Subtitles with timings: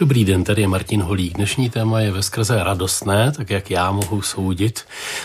[0.00, 1.34] Dobrý den, tady je Martin Holík.
[1.34, 4.84] Dnešní téma je veskrze radostné, tak jak já mohu soudit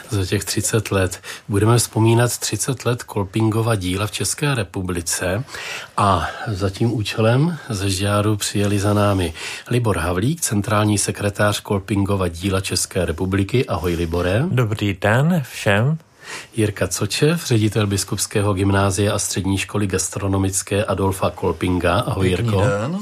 [0.09, 1.21] za těch 30 let.
[1.47, 5.43] Budeme vzpomínat 30 let Kolpingova díla v České republice
[5.97, 9.33] a za tím účelem ze Žďáru přijeli za námi
[9.69, 13.65] Libor Havlík, centrální sekretář Kolpingova díla České republiky.
[13.65, 14.43] Ahoj Libore.
[14.47, 15.97] Dobrý den všem.
[16.55, 21.99] Jirka Cočev, ředitel Biskupského gymnázia a střední školy gastronomické Adolfa Kolpinga.
[21.99, 22.61] Ahoj Jirko.
[22.61, 22.99] Den.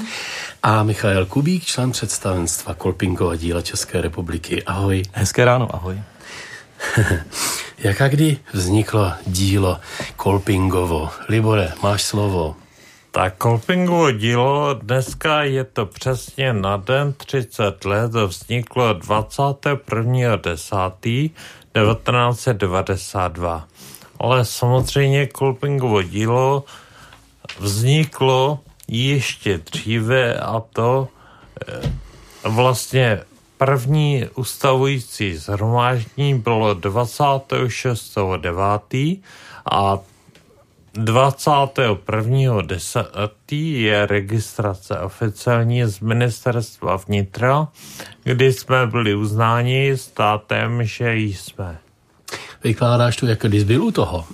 [0.62, 4.62] A Michael Kubík, člen představenstva Kolpingova díla České republiky.
[4.62, 5.02] Ahoj.
[5.12, 6.00] Hezké ráno, ahoj.
[7.78, 9.80] Jak a kdy vzniklo dílo
[10.16, 11.10] Kolpingovo?
[11.28, 12.56] Libore, máš slovo.
[13.10, 21.30] Tak Kolpingovo dílo, dneska je to přesně na den 30 let, vzniklo 21.10.
[21.72, 23.68] 1992.
[24.18, 26.64] Ale samozřejmě Kolpingovo dílo
[27.58, 28.60] vzniklo
[28.92, 31.08] ještě dříve a to
[31.68, 31.92] eh,
[32.44, 33.20] vlastně
[33.58, 39.20] první ustavující zhromáždění bylo 26.9.
[39.70, 39.98] a
[40.94, 43.80] 21.10.
[43.80, 47.68] je registrace oficiální z ministerstva vnitra,
[48.24, 51.78] kdy jsme byli uznáni státem, že jsme.
[52.64, 54.24] Vykládáš to, jako když byl u toho.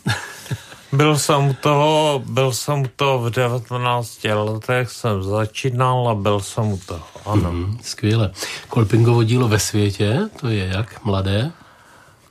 [0.92, 6.40] Byl jsem u toho, byl jsem u toho v 19 letech, jsem začínal a byl
[6.40, 7.52] jsem u toho, ano.
[7.52, 8.30] Mm, skvěle.
[8.68, 11.52] Kolpingovo dílo ve světě, to je jak mladé?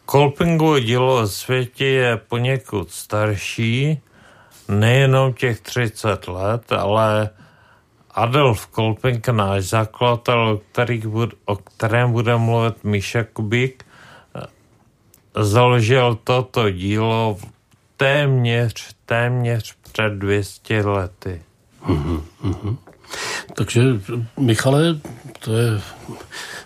[0.05, 3.99] Kolpingovo dílo ve světě je poněkud starší,
[4.67, 7.29] nejenom těch 30 let, ale
[8.11, 11.01] Adolf Kolpink, náš zakladatel, který,
[11.45, 13.85] o kterém bude mluvit Míša Kubík,
[15.35, 17.37] založil toto dílo
[17.97, 21.41] téměř, téměř před 200 lety.
[21.87, 22.77] Mm-hmm, mm-hmm.
[23.55, 23.81] Takže,
[24.39, 24.99] Michale,
[25.39, 25.81] to je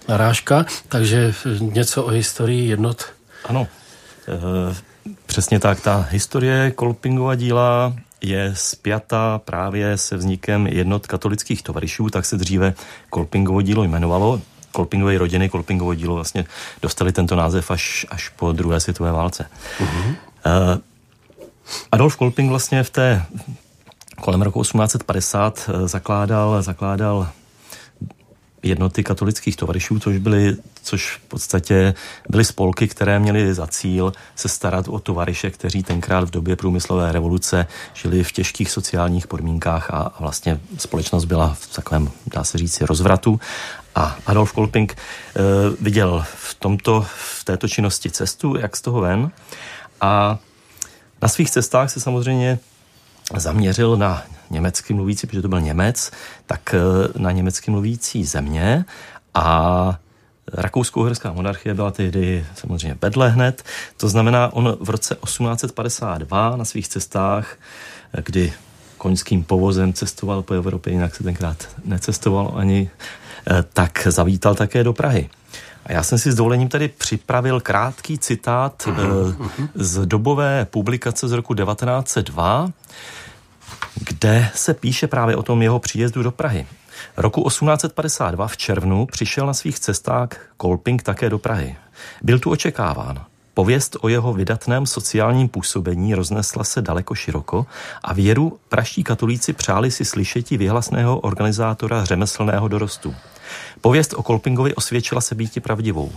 [0.07, 3.05] narážka, takže něco o historii jednot.
[3.45, 3.67] Ano,
[4.27, 4.75] e,
[5.25, 5.81] přesně tak.
[5.81, 12.73] Ta historie Kolpingova díla je spjata právě se vznikem jednot katolických tovarišů, tak se dříve
[13.09, 14.41] Kolpingovo dílo jmenovalo.
[14.71, 16.45] Kolpingové rodiny, Kolpingovo dílo vlastně
[16.81, 19.45] dostali tento název až, až po druhé světové válce.
[19.79, 20.15] Uh-huh.
[20.45, 20.81] Uh,
[21.91, 23.25] Adolf Kolping vlastně v té
[24.21, 27.29] kolem roku 1850 eh, zakládal, zakládal
[28.63, 31.93] jednoty katolických tovarišů, což byly, což v podstatě
[32.29, 37.11] byly spolky, které měly za cíl se starat o tovariše, kteří tenkrát v době průmyslové
[37.11, 42.57] revoluce žili v těžkých sociálních podmínkách a, a vlastně společnost byla v takovém, dá se
[42.57, 43.39] říct, rozvratu.
[43.95, 44.97] A Adolf Kolping e,
[45.81, 49.31] viděl v tomto, v této činnosti cestu, jak z toho ven.
[50.01, 50.39] A
[51.21, 52.59] na svých cestách se samozřejmě
[53.37, 56.11] zaměřil na německy mluvící, protože to byl Němec,
[56.45, 56.79] tak eh,
[57.19, 58.85] na německy mluvící země
[59.33, 59.99] a
[60.53, 63.63] Rakousko-uherská monarchie byla tehdy samozřejmě bedle hned.
[63.97, 67.55] To znamená, on v roce 1852 na svých cestách,
[68.13, 68.53] eh, kdy
[68.97, 72.89] koňským povozem cestoval po Evropě, jinak se tenkrát necestoval ani,
[73.47, 75.29] eh, tak zavítal také do Prahy.
[75.85, 78.87] A já jsem si s dovolením tady připravil krátký citát
[79.75, 82.71] z dobové publikace z roku 1902,
[83.95, 86.67] kde se píše právě o tom jeho příjezdu do Prahy.
[87.17, 91.75] Roku 1852 v červnu přišel na svých cestách Kolping také do Prahy.
[92.21, 93.25] Byl tu očekáván.
[93.53, 97.65] Pověst o jeho vydatném sociálním působení roznesla se daleko široko
[98.03, 103.15] a věru praští katolíci přáli si slyšeti vyhlasného organizátora řemeslného dorostu.
[103.81, 106.11] Pověst o Kolpingovi osvědčila se býti pravdivou.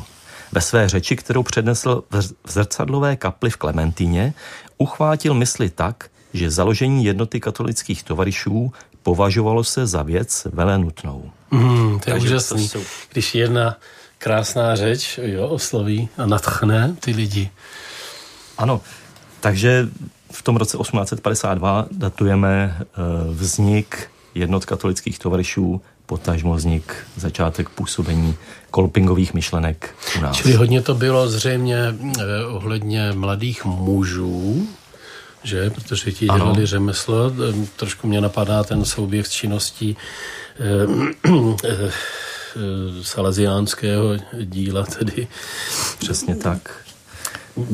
[0.53, 4.35] Ve své řeči, kterou přednesl v zrcadlové kapli v Klementíně,
[4.79, 8.73] uchvátil mysli tak, že založení jednoty katolických tovarišů
[9.03, 11.31] považovalo se za věc vele nutnou.
[11.51, 12.69] Mm, to je Takže úžasný.
[12.69, 12.85] To jsou...
[13.13, 13.77] Když jedna
[14.25, 17.51] krásná řeč jo, osloví a natchne ty lidi.
[18.59, 18.81] Ano,
[19.41, 19.89] takže
[20.33, 28.37] v tom roce 1852 datujeme uh, vznik jednot katolických tovarišů, potažmo vznik, začátek působení
[28.71, 30.37] kolpingových myšlenek u nás.
[30.37, 34.69] Čili hodně to bylo zřejmě eh, ohledně mladých mužů,
[35.43, 35.71] že?
[35.71, 36.39] Protože ti ano.
[36.39, 37.33] dělali řemeslo.
[37.77, 39.97] Trošku mě napadá ten souběh s činností
[40.61, 41.31] eh,
[41.65, 41.91] eh,
[43.03, 45.29] salesiánského díla tedy.
[45.99, 46.85] Přesně tak.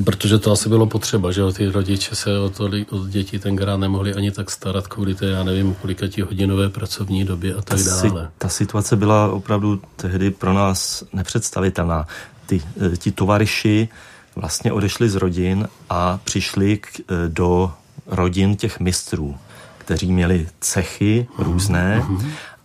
[0.04, 4.14] Protože to asi bylo potřeba, že ty rodiče se o, to, o děti tenkrát nemohli
[4.14, 8.30] ani tak starat kvůli té, já nevím, kolika ti hodinové pracovní době a tak dále.
[8.38, 12.06] Ta situace byla opravdu tehdy pro nás nepředstavitelná.
[12.46, 12.62] Ty,
[12.92, 13.88] eh, ti tovariši
[14.36, 17.72] vlastně odešli z rodin a přišli k, e, do
[18.06, 19.36] rodin těch mistrů,
[19.78, 22.06] kteří měli cechy různé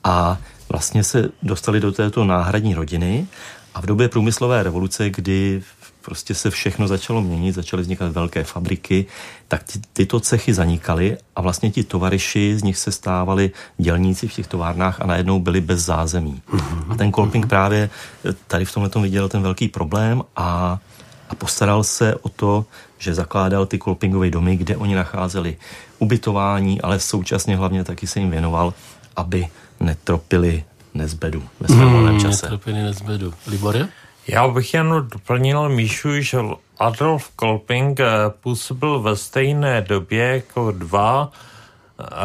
[0.03, 0.37] a
[0.69, 3.27] vlastně se dostali do této náhradní rodiny
[3.73, 5.63] a v době průmyslové revoluce, kdy
[6.05, 9.05] prostě se všechno začalo měnit, začaly vznikat velké fabriky,
[9.47, 14.33] tak ty, tyto cechy zanikaly a vlastně ti tovariši z nich se stávali dělníci v
[14.33, 16.41] těch továrnách a najednou byli bez zázemí.
[16.49, 16.91] Mm-hmm.
[16.91, 17.89] A ten Kolping právě
[18.47, 20.79] tady v tomhle viděl ten velký problém a,
[21.29, 22.65] a postaral se o to,
[22.97, 25.57] že zakládal ty Kolpingové domy, kde oni nacházeli
[25.99, 28.73] ubytování, ale současně hlavně taky se jim věnoval,
[29.15, 29.47] aby
[29.79, 30.63] netropili
[30.93, 32.45] nezbedu ve svém hmm, čase.
[32.45, 33.33] Netropili nezbedu.
[33.47, 33.87] Libore?
[34.27, 36.37] Já bych jen doplnil Míšu, že
[36.79, 38.05] Adolf Kolping eh,
[38.41, 41.31] působil ve stejné době jako dva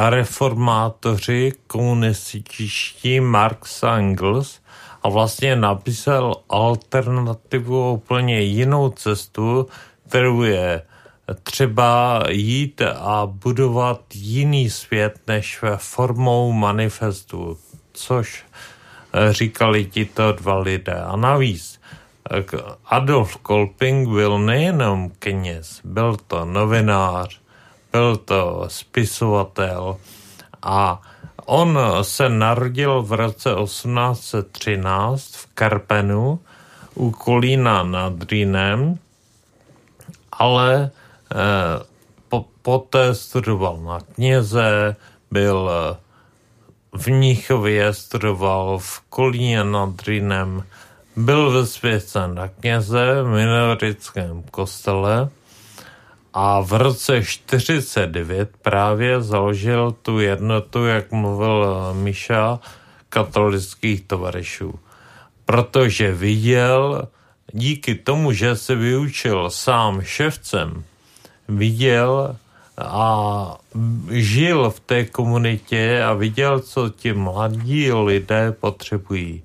[0.08, 4.58] reformátoři komunističtí Marx a Engels
[5.02, 9.66] a vlastně nabízel alternativu úplně jinou cestu,
[10.08, 10.82] kterou je
[11.42, 17.58] třeba jít a budovat jiný svět než formou manifestu,
[17.92, 18.44] což
[19.12, 20.94] eh, říkali tito dva lidé.
[20.94, 21.80] A navíc
[22.30, 22.44] eh,
[22.86, 27.40] Adolf Kolping byl nejenom kněz, byl to novinář,
[27.92, 29.96] byl to spisovatel
[30.62, 31.02] a
[31.46, 36.40] on se narodil v roce 1813 v Karpenu
[36.94, 38.98] u Kolína nad Rýnem,
[40.32, 40.90] ale
[42.28, 44.96] po, poté studoval na kněze,
[45.30, 45.96] byl eh,
[46.92, 50.64] v Níchově, studoval v Kolíně nad Rýnem,
[51.16, 55.28] byl vysvěcen na kněze v minorickém kostele
[56.34, 62.60] a v roce 49 právě založil tu jednotu, jak mluvil Miša,
[63.08, 64.74] katolických tovarišů.
[65.44, 67.08] Protože viděl,
[67.52, 70.84] díky tomu, že se vyučil sám ševcem,
[71.50, 72.36] viděl
[72.78, 73.56] a
[74.10, 79.42] žil v té komunitě a viděl, co ti mladí lidé potřebují.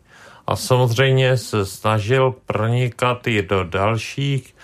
[0.48, 4.56] A samozřejmě se snažil pronikat i do dalších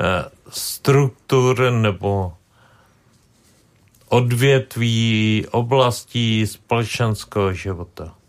[0.00, 2.32] eh, struktur nebo
[4.08, 8.19] odvětví, oblastí společenského života.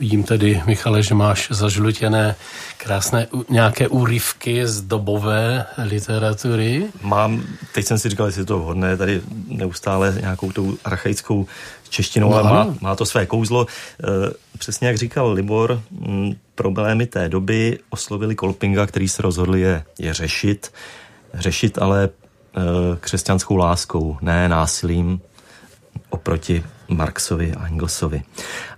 [0.00, 2.36] Vidím tedy, Michale, že máš zažlutěné
[2.76, 6.86] krásné nějaké úryvky z dobové literatury.
[7.02, 7.42] Mám,
[7.74, 11.46] teď jsem si říkal, jestli je to vhodné, tady neustále nějakou tou archaickou
[11.88, 13.66] češtinou, no, ale má, má to své kouzlo.
[13.66, 14.06] E,
[14.58, 20.14] přesně jak říkal Libor, m, problémy té doby oslovili Kolpinga, který se rozhodl je, je
[20.14, 20.72] řešit.
[21.34, 22.10] Řešit ale e,
[23.00, 25.20] křesťanskou láskou, ne násilím
[26.10, 28.22] oproti Marxovi a Engelsovi.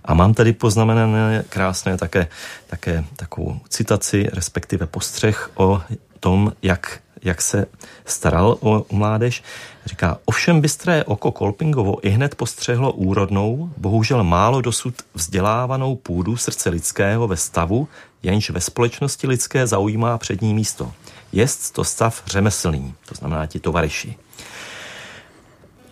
[0.05, 2.27] A mám tady poznamenané krásné také,
[2.67, 5.81] také takovou citaci, respektive postřeh o
[6.19, 7.65] tom, jak, jak se
[8.05, 9.43] staral o mládež.
[9.85, 16.69] Říká, ovšem bystré oko Kolpingovo i hned postřehlo úrodnou, bohužel málo dosud vzdělávanou půdu srdce
[16.69, 17.87] lidského ve stavu,
[18.23, 20.91] jenž ve společnosti lidské zaujímá přední místo.
[21.31, 24.15] Jest to stav řemeslný, to znamená ti tovariši.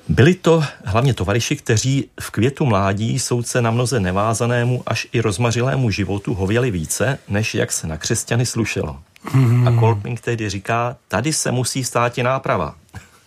[0.10, 5.92] Byli to hlavně tovariši, kteří v květu mládí soudce na mnoze nevázanému až i rozmařilému
[5.92, 9.00] životu hověli více, než jak se na křesťany slušelo.
[9.24, 9.68] Hmm.
[9.68, 12.76] A Kolping tedy říká, tady se musí stát i náprava.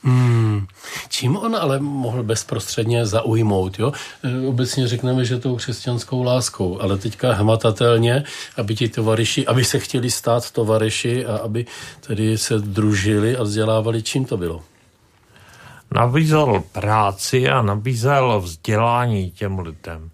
[0.03, 0.67] Hmm.
[1.09, 3.79] Čím on ale mohl bezprostředně zaujmout?
[3.79, 3.93] Jo?
[4.23, 8.25] E, obecně řekneme, že tou křesťanskou láskou, ale teďka hmatatelně,
[8.57, 11.67] aby ti tovariši, aby se chtěli stát tovariši a aby
[12.01, 14.63] tedy se družili a vzdělávali, čím to bylo?
[15.95, 20.11] Nabízel práci a nabízel vzdělání těm lidem.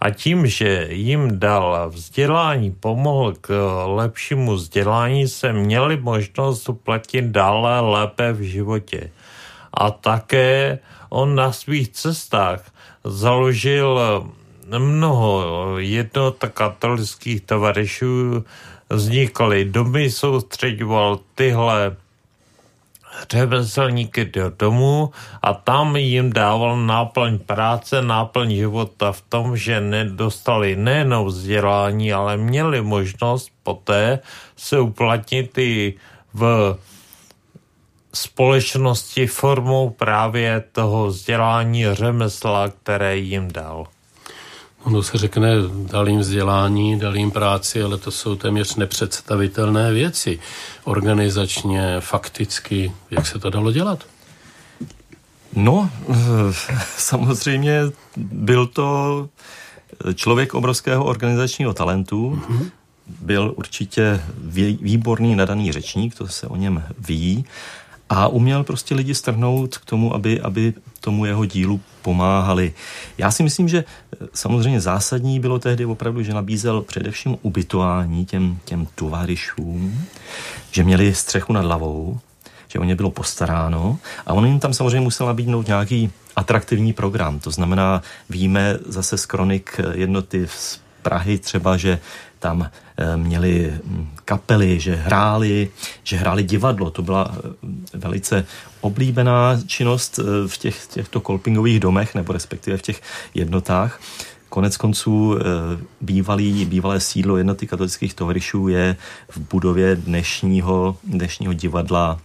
[0.00, 3.48] A tím, že jim dal vzdělání, pomohl k
[3.86, 9.10] lepšímu vzdělání, se měli možnost uplatit dále lépe v životě.
[9.74, 12.62] A také on na svých cestách
[13.04, 14.00] založil
[14.78, 15.44] mnoho
[15.78, 18.44] jednot katolických tovarišů,
[18.90, 21.96] vznikly domy, soustředoval tyhle
[23.30, 25.10] řemeslníky do domu
[25.42, 32.36] a tam jim dával náplň práce, náplň života v tom, že nedostali nejenom vzdělání, ale
[32.36, 34.18] měli možnost poté
[34.56, 35.94] se uplatnit i
[36.34, 36.76] v
[38.14, 43.86] společnosti formou právě toho vzdělání řemesla, které jim dal.
[44.84, 45.50] Ono se řekne,
[45.90, 50.38] dal jim vzdělání, dal jim práci, ale to jsou téměř nepředstavitelné věci.
[50.84, 54.04] Organizačně, fakticky, jak se to dalo dělat?
[55.56, 55.90] No,
[56.96, 57.80] samozřejmě
[58.16, 59.28] byl to
[60.14, 62.70] člověk obrovského organizačního talentu, mm-hmm.
[63.20, 64.20] byl určitě
[64.80, 67.44] výborný nadaný řečník, to se o něm ví,
[68.08, 72.72] a uměl prostě lidi strhnout k tomu, aby, aby tomu jeho dílu pomáhali.
[73.18, 73.84] Já si myslím, že
[74.34, 80.04] Samozřejmě zásadní bylo tehdy opravdu, že nabízel především ubytování těm, těm tovarišům,
[80.70, 82.18] že měli střechu nad hlavou,
[82.68, 87.38] že o ně bylo postaráno a on jim tam samozřejmě musel nabídnout nějaký atraktivní program.
[87.38, 91.98] To znamená, víme zase z kronik jednoty z Prahy třeba, že
[92.38, 95.70] tam eh, měli hm, kapely, že hráli,
[96.04, 96.90] že hráli divadlo.
[96.90, 98.46] To byla eh, velice
[98.84, 103.00] oblíbená činnost eh, v těch, těchto kolpingových domech, nebo respektive v těch
[103.34, 104.00] jednotách.
[104.48, 105.38] Konec konců
[106.00, 108.96] bývalý, bývalé sídlo jednoty katolických tovarišů je
[109.28, 112.20] v budově dnešního, dnešního divadla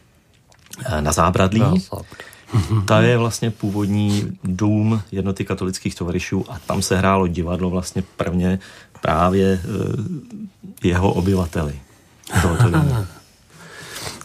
[0.99, 1.59] na Zábradlí.
[1.59, 1.73] Na
[2.85, 8.59] Ta je vlastně původní dům jednoty katolických tovarišů a tam se hrálo divadlo vlastně prvně
[9.01, 11.79] právě eh, jeho obyvateli.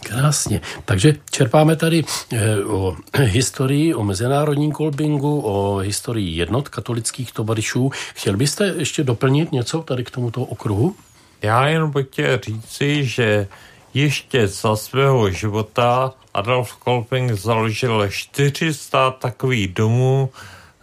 [0.05, 0.61] Krásně.
[0.85, 7.91] Takže čerpáme tady eh, o historii, o mezinárodním kolbingu, o historii jednot katolických tovarišů.
[8.15, 10.95] Chtěl byste ještě doplnit něco tady k tomuto okruhu?
[11.43, 13.49] Já jen bych chtěl říci, že
[13.95, 20.31] ještě za svého života Adolf Kolping založil 400 takových domů,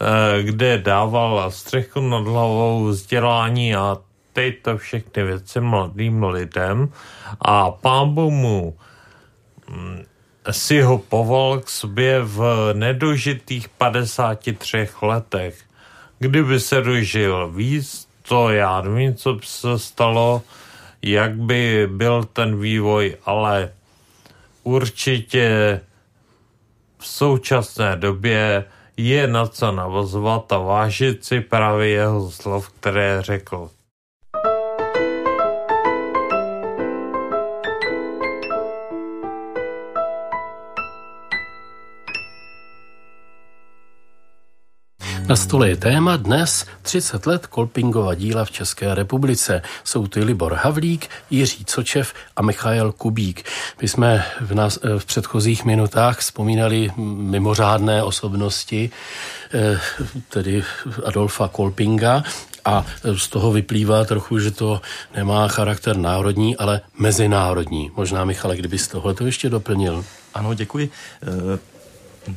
[0.02, 3.98] eh, kde dával střechu nad hlavou, vzdělání a
[4.34, 6.90] tyto všechny věci mladým lidem
[7.42, 8.76] a pán mu
[10.52, 15.62] si ho povolal k sobě v nedožitých 53 letech.
[16.20, 20.42] Kdyby se dožil víc, to já nevím, co by se stalo,
[21.02, 23.74] jak by byl ten vývoj, ale
[24.64, 25.82] určitě
[26.98, 28.66] v současné době
[28.98, 33.70] je na co navazovat a vážit si právě jeho slov, které řekl.
[45.32, 49.62] Na stole je téma dnes 30 let Kolpingova díla v České republice.
[49.84, 53.46] Jsou ty Libor Havlík, Jiří Cočev a Michael Kubík.
[53.82, 58.90] My jsme v, nás, eh, v předchozích minutách vzpomínali mimořádné osobnosti,
[59.54, 59.80] eh,
[60.30, 60.64] tedy
[61.06, 62.24] Adolfa Kolpinga,
[62.66, 62.86] a
[63.18, 64.82] z toho vyplývá trochu, že to
[65.16, 67.92] nemá charakter národní, ale mezinárodní.
[67.96, 70.06] Možná, Michale, kdybys tohle to ještě doplnil.
[70.34, 70.90] Ano, děkuji.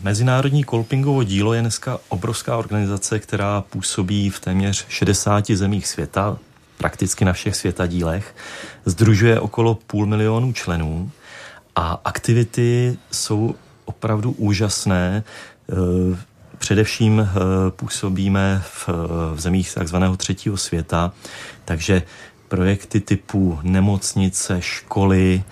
[0.02, 6.38] Mezinárodní kolpingovo dílo je dneska obrovská organizace, která působí v téměř 60 zemích světa,
[6.78, 8.34] prakticky na všech světadílech.
[8.84, 11.10] Združuje okolo půl milionu členů
[11.76, 15.24] a aktivity jsou opravdu úžasné.
[15.24, 15.74] E,
[16.58, 17.26] především e,
[17.70, 18.88] působíme v,
[19.34, 21.12] v zemích takzvaného třetího světa,
[21.64, 22.02] takže
[22.48, 25.44] projekty typu nemocnice, školy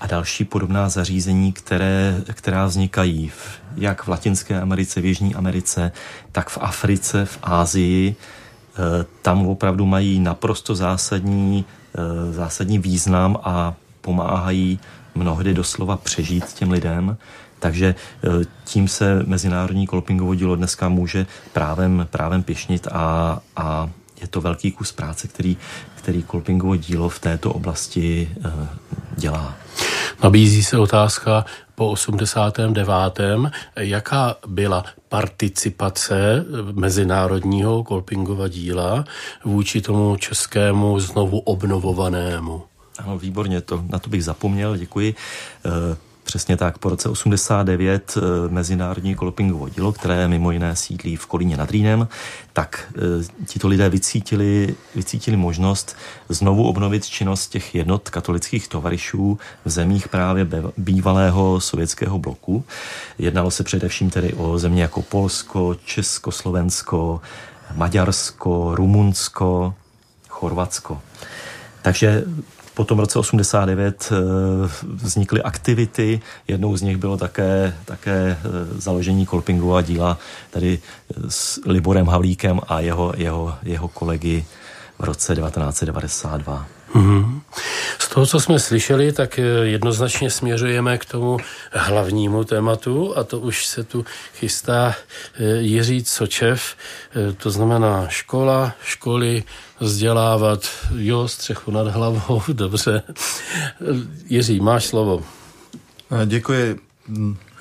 [0.00, 5.92] a další podobná zařízení, které, která vznikají v, jak v Latinské Americe, v Jižní Americe,
[6.32, 8.08] tak v Africe, v Ázii.
[8.10, 8.14] E,
[9.22, 14.80] tam opravdu mají naprosto zásadní, e, zásadní význam a pomáhají
[15.14, 17.16] mnohdy doslova přežít těm lidem.
[17.58, 17.94] Takže e,
[18.64, 24.72] tím se mezinárodní kolpingovo dílo dneska může právem, právem pěšnit a, a je to velký
[24.72, 25.56] kus práce, který,
[25.94, 28.30] který kolpingovo dílo v této oblasti
[29.16, 29.54] dělá.
[30.22, 31.44] Nabízí se otázka
[31.80, 33.20] po 89.
[33.76, 39.04] Jaká byla participace mezinárodního kolpingova díla
[39.44, 42.62] vůči tomu českému znovu obnovovanému?
[42.98, 45.14] Ano, výborně, to, na to bych zapomněl, děkuji.
[45.64, 45.96] Eh,
[46.30, 51.56] Přesně tak, po roce 89 eh, Mezinárodní kolpingovo dílo, které mimo jiné sídlí v Kolíně
[51.56, 52.08] nad Rýnem,
[52.52, 55.96] tak e, tito lidé vycítili, vycítili možnost
[56.28, 60.46] znovu obnovit činnost těch jednot katolických tovarišů v zemích právě
[60.76, 62.64] bývalého sovětského bloku.
[63.18, 67.20] Jednalo se především tedy o země jako Polsko, Československo,
[67.74, 69.74] Maďarsko, Rumunsko,
[70.28, 71.00] Chorvatsko.
[71.82, 72.24] Takže
[72.80, 74.16] po tom roce 89 eh,
[75.04, 80.18] vznikly aktivity, jednou z nich bylo také, také eh, založení kolpingu a díla
[80.50, 84.44] tady eh, s Liborem Havlíkem a jeho, jeho, jeho kolegy
[84.98, 86.79] v roce 1992.
[86.94, 87.40] Mm-hmm.
[87.98, 91.36] Z toho, co jsme slyšeli, tak jednoznačně směřujeme k tomu
[91.72, 94.04] hlavnímu tématu a to už se tu
[94.34, 94.94] chystá
[95.58, 96.76] Jiří Sočev,
[97.36, 99.42] to znamená škola, školy,
[99.80, 103.02] vzdělávat, jo, střechu nad hlavou, dobře.
[104.26, 105.24] Jiří, máš slovo.
[106.26, 106.78] Děkuji.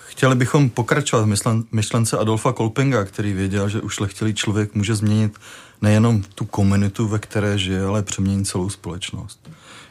[0.07, 5.39] Chtěli bychom pokračovat v myšlence Adolfa Kolpinga, který věděl, že ušlechtilý člověk může změnit
[5.81, 9.50] nejenom tu komunitu, ve které žije, ale přeměnit celou společnost.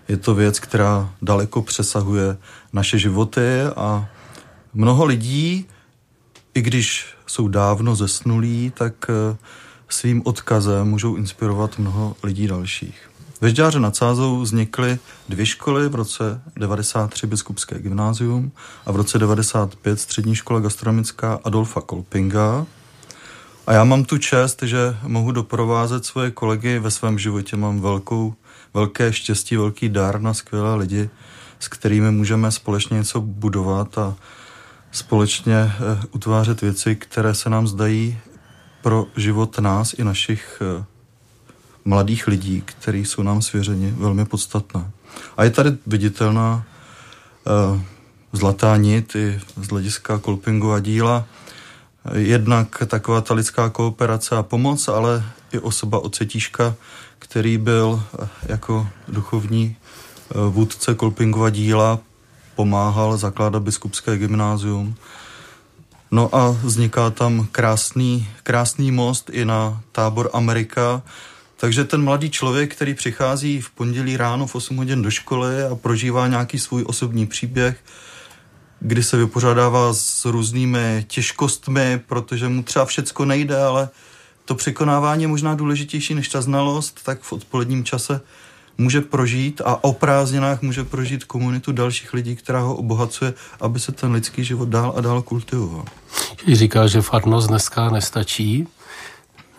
[0.09, 2.37] Je to věc, která daleko přesahuje
[2.73, 4.09] naše životy a
[4.75, 5.67] mnoho lidí,
[6.55, 9.11] i když jsou dávno zesnulí, tak
[9.89, 13.11] svým odkazem můžou inspirovat mnoho lidí dalších.
[13.41, 18.53] Ve Žďáře nad Sázou vznikly dvě školy, v roce 93 biskupské gymnázium
[18.87, 22.67] a v roce 95 střední škola gastronomická Adolfa Kolpinga.
[23.69, 27.57] A já mám tu čest, že mohu doprovázet svoje kolegy ve svém životě.
[27.57, 28.35] Mám velkou,
[28.75, 31.11] velké štěstí, velký dar na skvělé lidi,
[31.59, 34.17] s kterými můžeme společně něco budovat a
[34.93, 35.73] společně eh,
[36.11, 38.19] utvářet věci, které se nám zdají
[38.83, 40.85] pro život nás i našich eh,
[41.85, 44.91] mladých lidí, kteří jsou nám svěřeni, velmi podstatné.
[45.37, 46.65] A je tady viditelná
[47.73, 47.81] uh,
[48.33, 51.25] zlatá nit i z hlediska kolpingu a díla.
[52.15, 56.75] Jednak taková ta lidská kooperace a pomoc, ale i osoba Ocetíška,
[57.19, 58.03] který byl
[58.47, 59.77] jako duchovní
[60.49, 61.99] vůdce kolpingova díla,
[62.55, 64.97] pomáhal zakládat biskupské gymnázium,
[66.11, 71.03] No a vzniká tam krásný, krásný most i na tábor Amerika,
[71.57, 75.75] takže ten mladý člověk, který přichází v pondělí ráno v 8 hodin do školy a
[75.75, 77.85] prožívá nějaký svůj osobní příběh,
[78.81, 83.89] kdy se vypořádává s různými těžkostmi, protože mu třeba všecko nejde, ale
[84.45, 88.21] to překonávání je možná důležitější než ta znalost, tak v odpoledním čase
[88.79, 93.93] může prožít a o prázdninách může prožít komunitu dalších lidí, která ho obohacuje, aby se
[93.93, 95.85] ten lidský život dál a dál kultivoval.
[96.53, 98.67] Říkal, že farnost dneska nestačí.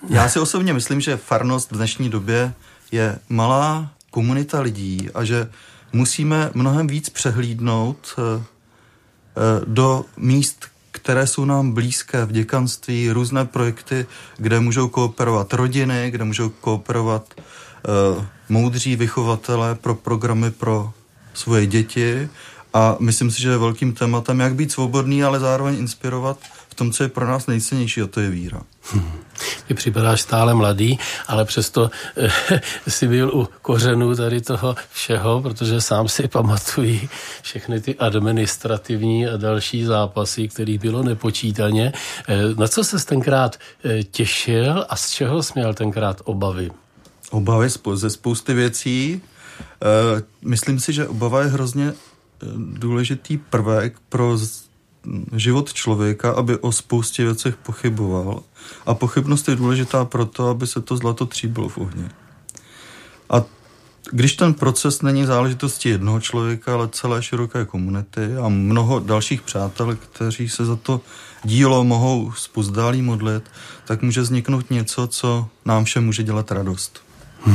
[0.09, 2.53] Já si osobně myslím, že farnost v dnešní době
[2.91, 5.49] je malá komunita lidí a že
[5.93, 8.58] musíme mnohem víc přehlídnout eh, eh,
[9.65, 14.05] do míst, které jsou nám blízké v děkanství, různé projekty,
[14.37, 20.91] kde můžou kooperovat rodiny, kde můžou kooperovat uh, moudří vychovatelé pro programy pro
[21.33, 22.29] svoje děti
[22.73, 26.37] a myslím si, že je velkým tématem, jak být svobodný, ale zároveň inspirovat
[26.69, 28.61] v tom, co je pro nás nejcennější, a to je víra.
[28.81, 29.11] Hmm.
[29.67, 35.81] Ty připadáš stále mladý, ale přesto eh, jsi byl u kořenů tady toho všeho, protože
[35.81, 37.09] sám si pamatují
[37.41, 41.93] všechny ty administrativní a další zápasy, kterých bylo nepočítaně.
[42.27, 46.71] Eh, na co se tenkrát eh, těšil a z čeho jsi měl tenkrát obavy?
[47.31, 49.21] Obavy ze spousty věcí.
[50.41, 51.93] Myslím si, že obava je hrozně
[52.57, 54.37] důležitý prvek pro
[55.35, 58.43] život člověka, aby o spoustě věcech pochyboval.
[58.85, 62.09] A pochybnost je důležitá proto, aby se to zlato tříbilo v ohni.
[63.29, 63.43] A
[64.11, 69.95] když ten proces není záležitostí jednoho člověka, ale celé široké komunity a mnoho dalších přátel,
[69.95, 71.01] kteří se za to
[71.43, 73.43] dílo mohou spozdálí modlit,
[73.85, 77.03] tak může vzniknout něco, co nám všem může dělat radost.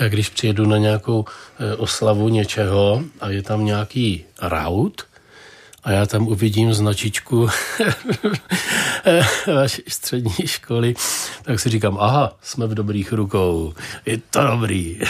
[0.00, 5.02] Já když přijedu na nějakou eh, oslavu něčeho a je tam nějaký raut,
[5.84, 7.48] a já tam uvidím značičku
[9.56, 10.94] vaší střední školy,
[11.42, 13.74] tak si říkám, aha, jsme v dobrých rukou,
[14.06, 15.00] je to dobrý.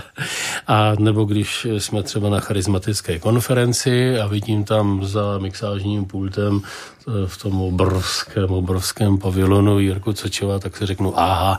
[0.66, 7.10] a nebo když jsme třeba na charismatické konferenci a vidím tam za mixážním pultem eh,
[7.26, 11.58] v tom obrovském, obrovském pavilonu Jirku Cočova, tak si řeknu, aha,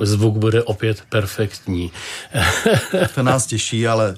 [0.00, 1.92] zvuk bude opět perfektní.
[3.14, 4.16] to nás těší, ale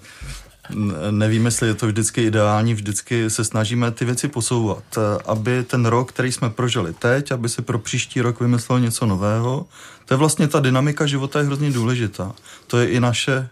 [1.10, 4.84] nevíme, jestli je to vždycky ideální, vždycky se snažíme ty věci posouvat,
[5.26, 9.66] aby ten rok, který jsme prožili teď, aby se pro příští rok vymyslel něco nového.
[10.04, 12.32] To je vlastně ta dynamika života je hrozně důležitá.
[12.66, 13.48] To je i naše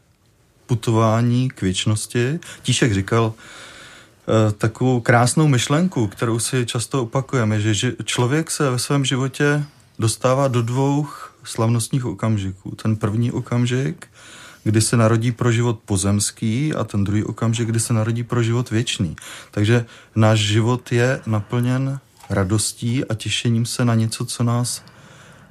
[0.67, 2.41] putování k věčnosti.
[2.63, 9.05] Tíšek říkal eh, takovou krásnou myšlenku, kterou si často opakujeme, že člověk se ve svém
[9.05, 9.65] životě
[9.99, 11.07] dostává do dvou
[11.45, 12.71] slavnostních okamžiků.
[12.83, 14.07] Ten první okamžik
[14.65, 18.71] kdy se narodí pro život pozemský a ten druhý okamžik, kdy se narodí pro život
[18.71, 19.17] věčný.
[19.51, 21.99] Takže náš život je naplněn
[22.31, 24.83] radostí a těšením se na něco, co nás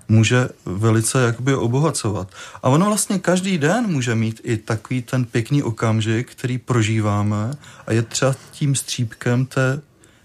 [0.07, 2.27] může velice jakoby obohacovat.
[2.63, 7.53] A ono vlastně každý den může mít i takový ten pěkný okamžik, který prožíváme
[7.87, 9.81] a je třeba tím střípkem té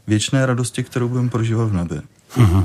[0.07, 2.01] věčné radosti, kterou budeme prožívat v nebi.
[2.37, 2.65] Mm-hmm.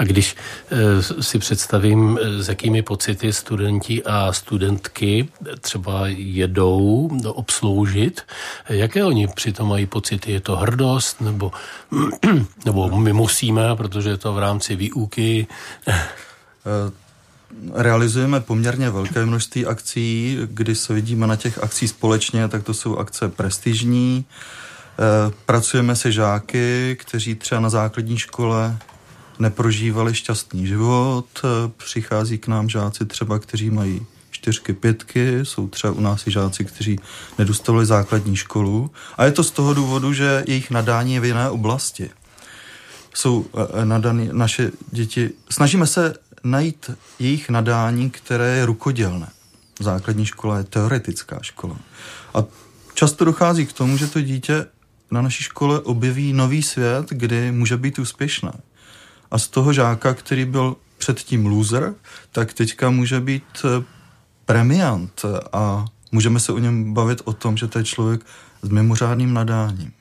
[0.00, 0.36] A když
[0.70, 5.28] e, si představím, eh, s jakými pocity studenti a studentky
[5.60, 8.22] třeba jedou do obsloužit,
[8.68, 10.32] jaké oni přitom mají pocity?
[10.32, 11.52] Je to hrdost nebo,
[12.64, 15.46] nebo my musíme, protože je to v rámci výuky?
[15.86, 16.00] Eh,
[17.74, 22.96] realizujeme poměrně velké množství akcí, kdy se vidíme na těch akcí společně, tak to jsou
[22.96, 24.24] akce prestižní.
[25.46, 28.78] Pracujeme se žáky, kteří třeba na základní škole
[29.40, 31.26] neprožívali šťastný život.
[31.76, 36.64] Přichází k nám žáci třeba, kteří mají čtyřky, pětky, jsou třeba u nás i žáci,
[36.64, 36.98] kteří
[37.38, 38.90] nedostavili základní školu.
[39.16, 42.10] A je to z toho důvodu, že jejich nadání je v jiné oblasti.
[43.14, 45.30] Jsou eh, nadaný naše děti.
[45.50, 49.28] Snažíme se najít jejich nadání, které je rukodělné.
[49.80, 51.76] Základní škola je teoretická škola.
[52.34, 52.44] A
[52.94, 54.66] často dochází k tomu, že to dítě
[55.10, 58.52] na naší škole objeví nový svět, kdy může být úspěšné.
[59.30, 61.94] A z toho žáka, který byl předtím loser,
[62.32, 63.84] tak teďka může být eh,
[64.44, 68.20] premiant a můžeme se o něm bavit o tom, že to je člověk
[68.62, 69.92] s mimořádným nadáním.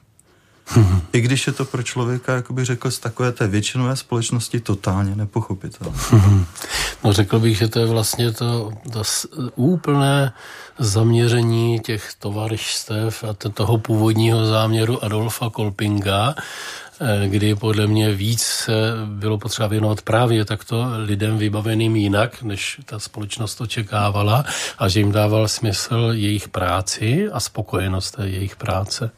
[1.13, 5.15] I když je to pro člověka, jak bych řekl, z takové té většinové společnosti totálně
[5.15, 5.97] nepochopitelné.
[7.03, 9.03] No řekl bych, že to je vlastně to, to
[9.55, 10.33] úplné
[10.79, 16.35] zaměření těch tovarišstev a toho původního záměru Adolfa Kolpinga,
[17.27, 18.69] kdy podle mě víc
[19.05, 24.45] bylo potřeba věnovat právě takto lidem vybaveným jinak, než ta společnost očekávala
[24.77, 29.11] a že jim dával smysl jejich práci a spokojenost té jejich práce.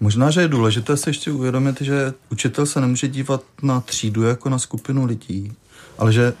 [0.00, 4.48] Možná, že je důležité se ještě uvědomit, že učitel se nemůže dívat na třídu jako
[4.48, 5.52] na skupinu lidí,
[5.98, 6.32] ale že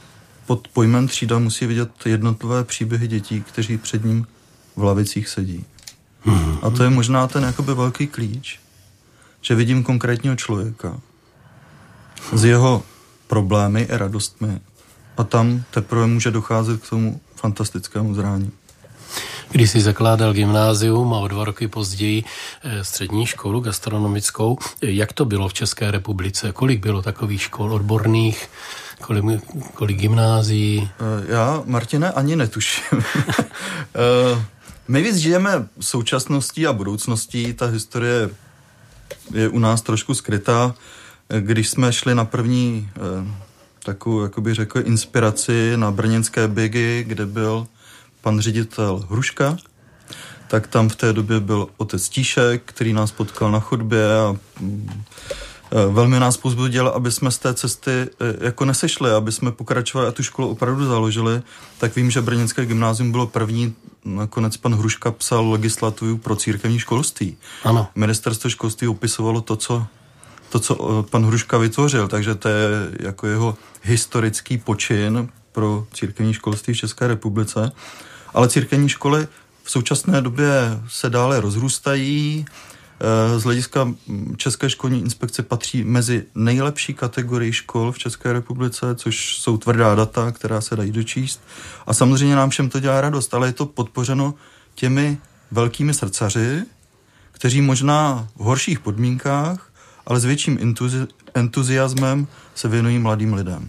[0.46, 4.26] pod pojmem třída musí vidět jednotlivé příběhy dětí, kteří před ním
[4.76, 5.64] v lavicích sedí.
[6.62, 8.58] A to je možná ten jakoby velký klíč,
[9.42, 11.00] že vidím konkrétního člověka
[12.32, 12.82] s jeho
[13.26, 14.60] problémy i radostmi
[15.16, 18.52] a tam teprve může docházet k tomu fantastickému zrání.
[19.50, 22.24] Když si zakládal gymnázium a o dva roky později
[22.62, 26.52] eh, střední školu gastronomickou, jak to bylo v České republice?
[26.52, 28.48] Kolik bylo takových škol odborných?
[29.00, 29.24] Kolik,
[29.74, 30.90] kolik gymnázií?
[30.90, 33.04] Eh, já, Martine, ani netuším.
[33.94, 34.44] Eh,
[34.88, 37.52] my víc žijeme současností a budoucností.
[37.52, 38.30] Ta historie
[39.34, 40.74] je u nás trošku skrytá.
[41.40, 42.90] Když jsme šli na první
[43.84, 47.66] takovou, jak bych řekl, inspiraci na brněnské bigy, kde byl
[48.20, 49.56] pan ředitel Hruška,
[50.48, 55.02] tak tam v té době byl otec Tíšek, který nás potkal na chodbě a mm,
[55.90, 58.08] velmi nás pozbudil, aby jsme z té cesty e,
[58.40, 61.42] jako nesešli, aby jsme pokračovali a tu školu opravdu založili,
[61.78, 67.36] tak vím, že Brněnské gymnázium bylo první, nakonec pan Hruška psal legislativu pro církevní školství.
[67.64, 67.86] Ano.
[67.94, 69.86] Ministerstvo školství opisovalo to, co,
[70.48, 72.68] to, co e, pan Hruška vytvořil, takže to je
[73.00, 77.72] jako jeho historický počin pro církevní školství v České republice
[78.34, 79.28] ale církevní školy
[79.62, 80.50] v současné době
[80.88, 82.44] se dále rozrůstají.
[83.02, 83.94] Eh, z hlediska
[84.36, 90.32] České školní inspekce patří mezi nejlepší kategorii škol v České republice, což jsou tvrdá data,
[90.32, 91.40] která se dají dočíst.
[91.86, 94.34] A samozřejmě nám všem to dělá radost, ale je to podpořeno
[94.74, 95.18] těmi
[95.50, 96.62] velkými srdcaři,
[97.32, 99.72] kteří možná v horších podmínkách,
[100.06, 103.68] ale s větším entuzi- entuziasmem se věnují mladým lidem.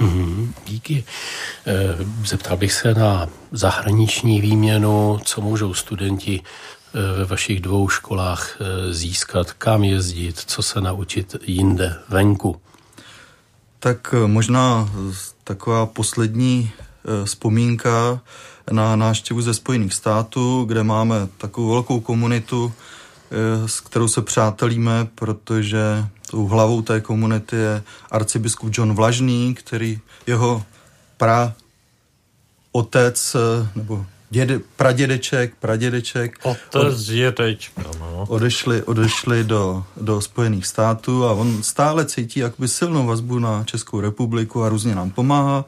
[0.00, 1.04] Mm-hmm, díky.
[1.66, 6.40] Eh, zeptal bych se na zahraniční výměnu, co můžou studenti
[6.94, 12.60] ve vašich dvou školách eh, získat, kam jezdit, co se naučit jinde, venku.
[13.78, 14.90] Tak možná
[15.44, 16.70] taková poslední
[17.24, 18.20] vzpomínka
[18.70, 22.72] na návštěvu ze Spojených států, kde máme takovou velkou komunitu,
[23.66, 30.64] s kterou se přátelíme, protože tou hlavou té komunity je arcibiskup John Vlažný, který jeho
[31.16, 31.54] pra
[32.72, 33.36] otec
[33.74, 38.24] nebo děde, pradědeček, pradědeček Otec, dědečka, no.
[38.28, 44.00] odešli, odešli do, do Spojených států a on stále cítí jakoby silnou vazbu na Českou
[44.00, 45.64] republiku a různě nám pomáhá.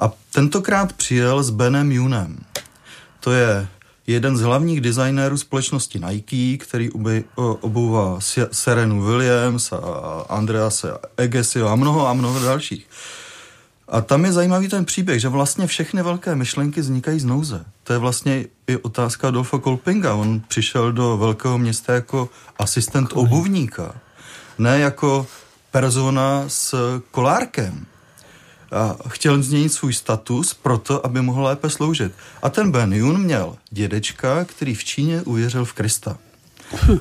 [0.00, 2.38] A tentokrát přijel s Benem Junem.
[3.20, 3.68] To je
[4.06, 6.90] jeden z hlavních designérů společnosti Nike, který
[7.60, 8.18] obouvá
[8.52, 9.78] Serenu Williams a
[10.28, 12.86] Andrease Egesio a mnoho a mnoho dalších.
[13.88, 17.64] A tam je zajímavý ten příběh, že vlastně všechny velké myšlenky vznikají z nouze.
[17.84, 20.14] To je vlastně i otázka Adolfa Kolpinga.
[20.14, 23.94] On přišel do velkého města jako asistent obuvníka,
[24.58, 25.26] ne jako
[25.70, 26.74] persona s
[27.10, 27.86] kolárkem
[28.72, 32.12] a chtěl změnit svůj status proto, aby mohl lépe sloužit.
[32.42, 36.18] A ten Ben Yun měl dědečka, který v Číně uvěřil v Krista.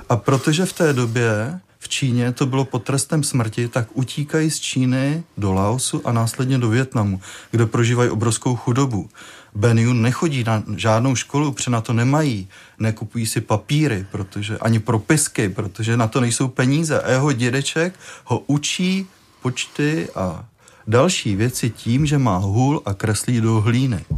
[0.10, 4.60] A protože v té době v Číně to bylo pod trestem smrti, tak utíkají z
[4.60, 7.22] Číny do Laosu a následně do Větnamu,
[7.52, 9.10] kde prožívají obrovskou chudobu.
[9.56, 12.48] Ben Yun nechodí na žádnou školu, protože na to nemají,
[12.80, 17.02] nekupují si papíry, protože ani propisky, protože na to nejsou peníze.
[17.02, 19.08] A jeho dědeček ho učí
[19.42, 20.46] počty a
[20.88, 24.06] další věci tím, že má hůl a kreslí do hlíny.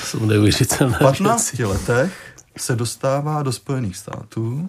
[0.00, 1.64] To jsou neuvěřitelné V 15 věci.
[1.64, 2.12] letech
[2.58, 4.68] se dostává do Spojených států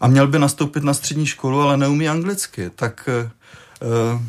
[0.00, 3.08] a měl by nastoupit na střední školu, ale neumí anglicky, tak
[3.82, 4.22] uh,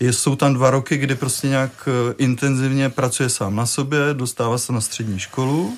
[0.00, 4.72] jsou tam dva roky, kdy prostě nějak uh, intenzivně pracuje sám na sobě, dostává se
[4.72, 5.76] na střední školu.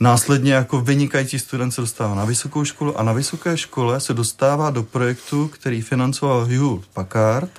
[0.00, 4.70] Následně jako vynikající student se dostává na vysokou školu a na vysoké škole se dostává
[4.70, 7.50] do projektu, který financoval Hugh Packard,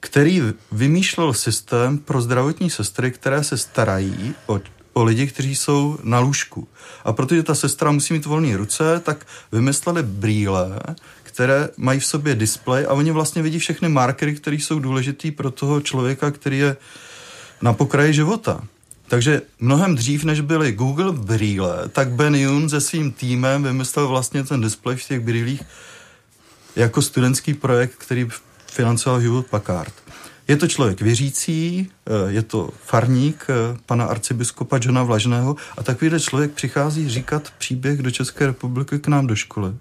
[0.00, 4.60] který vymýšlel systém pro zdravotní sestry, které se starají o,
[4.94, 6.68] o lidi, kteří jsou na lůžku.
[7.04, 10.80] A protože ta sestra musí mít volné ruce, tak vymysleli brýle,
[11.22, 15.50] které mají v sobě displej a oni vlastně vidí všechny markery, které jsou důležitý pro
[15.50, 16.76] toho člověka, který je
[17.62, 18.60] na pokraji života.
[19.08, 24.44] Takže mnohem dřív, než byly Google brýle, tak Ben Yun se svým týmem vymyslel vlastně
[24.44, 25.62] ten displej v těch brýlích
[26.76, 28.28] jako studentský projekt, který
[28.66, 30.03] financoval Hewlett Packard.
[30.48, 36.20] Je to člověk věřící, eh, je to farník eh, pana arcibiskupa Johna Vlažného a takovýhle
[36.20, 39.74] člověk přichází říkat příběh do České republiky k nám do školy.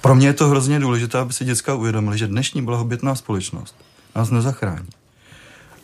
[0.00, 3.76] Pro mě je to hrozně důležité, aby si děcka uvědomili, že dnešní blahobytná společnost
[4.14, 4.88] nás nezachrání.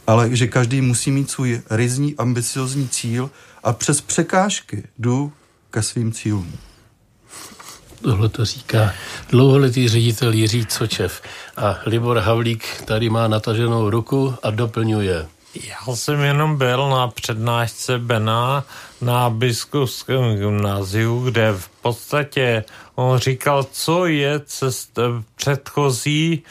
[0.07, 3.31] Ale že každý musí mít svůj rizní, ambiciozní cíl
[3.65, 5.33] a přes překážky jdu
[5.71, 6.53] ke svým cílům.
[8.03, 8.93] Tohle to říká
[9.29, 11.23] dlouholetý ředitel Jiří Cočev.
[11.57, 15.27] A Libor Havlík tady má nataženou ruku a doplňuje.
[15.55, 18.65] Já jsem jenom byl na přednášce Bena
[19.01, 25.03] na biskupském gymnáziu, kde v podstatě on říkal, co je cesta,
[25.37, 26.43] předchozí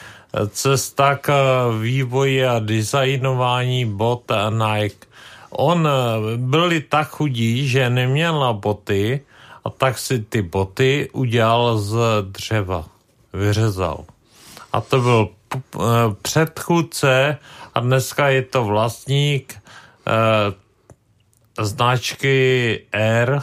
[0.48, 1.32] cesta k
[1.80, 5.06] vývoji a designování bot a Nike.
[5.50, 5.88] On
[6.36, 9.20] byli tak chudí, že neměl na boty
[9.64, 12.84] a tak si ty boty udělal z dřeva.
[13.32, 14.04] Vyřezal.
[14.72, 15.28] A to byl
[16.22, 17.38] předchůdce
[17.74, 19.62] a dneska je to vlastník
[20.06, 23.40] eh, značky Air,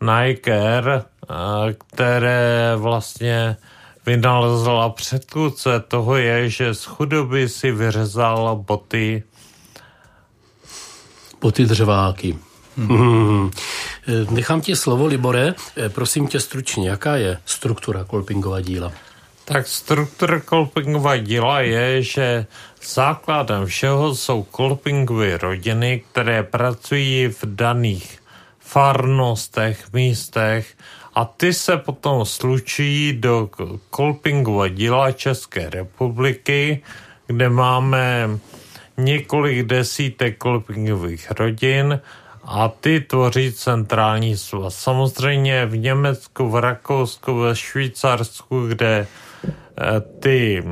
[0.00, 1.04] Nike Air, eh,
[1.72, 3.56] které vlastně
[4.06, 9.22] vynalezla předchůdce toho je, že z chudoby si vyřezal boty.
[11.40, 12.49] Boty dřeváky.
[12.88, 13.50] Hmm.
[14.30, 15.54] Nechám ti slovo, Libore.
[15.88, 18.92] Prosím tě stručně, jaká je struktura Kolpingova díla?
[19.44, 22.46] Tak struktura Kolpingova díla je, že
[22.92, 28.18] základem všeho jsou Kolpingovy rodiny, které pracují v daných
[28.58, 30.76] farnostech, místech
[31.14, 33.50] a ty se potom slučují do
[33.90, 36.82] Kolpingova díla České republiky,
[37.26, 38.30] kde máme
[38.96, 42.00] několik desítek Kolpingových rodin
[42.50, 44.76] a ty tvoří centrální svaz.
[44.76, 50.64] Samozřejmě v Německu, v Rakousku, ve Švýcarsku, kde eh, ty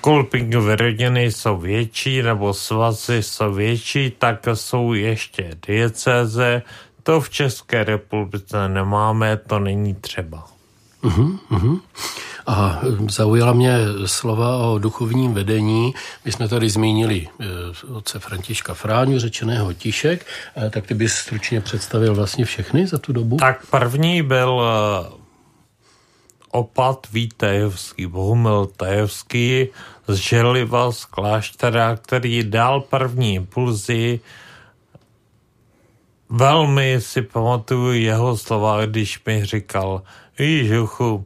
[0.00, 6.62] kolpingové rodiny jsou větší nebo svazy jsou větší, tak jsou ještě diecéze.
[7.02, 10.46] To v České republice nemáme, to není třeba.
[11.02, 11.80] Uh-huh, uh-huh.
[12.48, 15.94] A zaujala mě slova o duchovním vedení.
[16.24, 17.46] My jsme tady zmínili eh,
[17.88, 23.12] otce Františka Fráňu, řečeného Tišek, eh, tak ty bys stručně představil vlastně všechny za tu
[23.12, 23.36] dobu?
[23.36, 25.12] Tak první byl eh,
[26.50, 29.68] opat Vít Tajevský, Bohumil Tajevský
[30.08, 34.20] z Želiva z kláštera, který dal první impulzy.
[36.30, 40.02] Velmi si pamatuju jeho slova, když mi říkal,
[40.38, 41.24] víš, Juchu,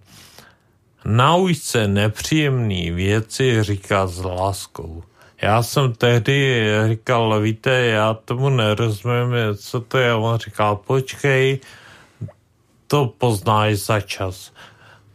[1.05, 5.03] Nauč se nepříjemný věci říká s láskou.
[5.43, 10.15] Já jsem tehdy říkal, víte, já tomu nerozumím, co to je.
[10.15, 11.59] On říkal, počkej,
[12.87, 14.53] to poznáš za čas.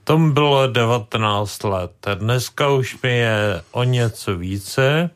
[0.03, 1.91] Tom bylo 19 let.
[2.15, 5.09] Dneska už mi je o něco více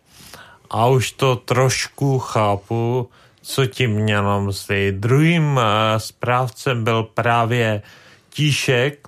[0.69, 3.10] a už to trošku chápu,
[3.41, 4.91] co tím měl mysli.
[4.91, 7.81] Druhým eh, správcem byl právě
[8.29, 9.07] Tíšek,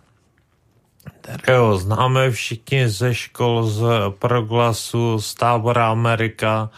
[1.24, 3.82] kterého známe všichni ze škol z
[4.20, 6.70] proglasu z tábora Amerika,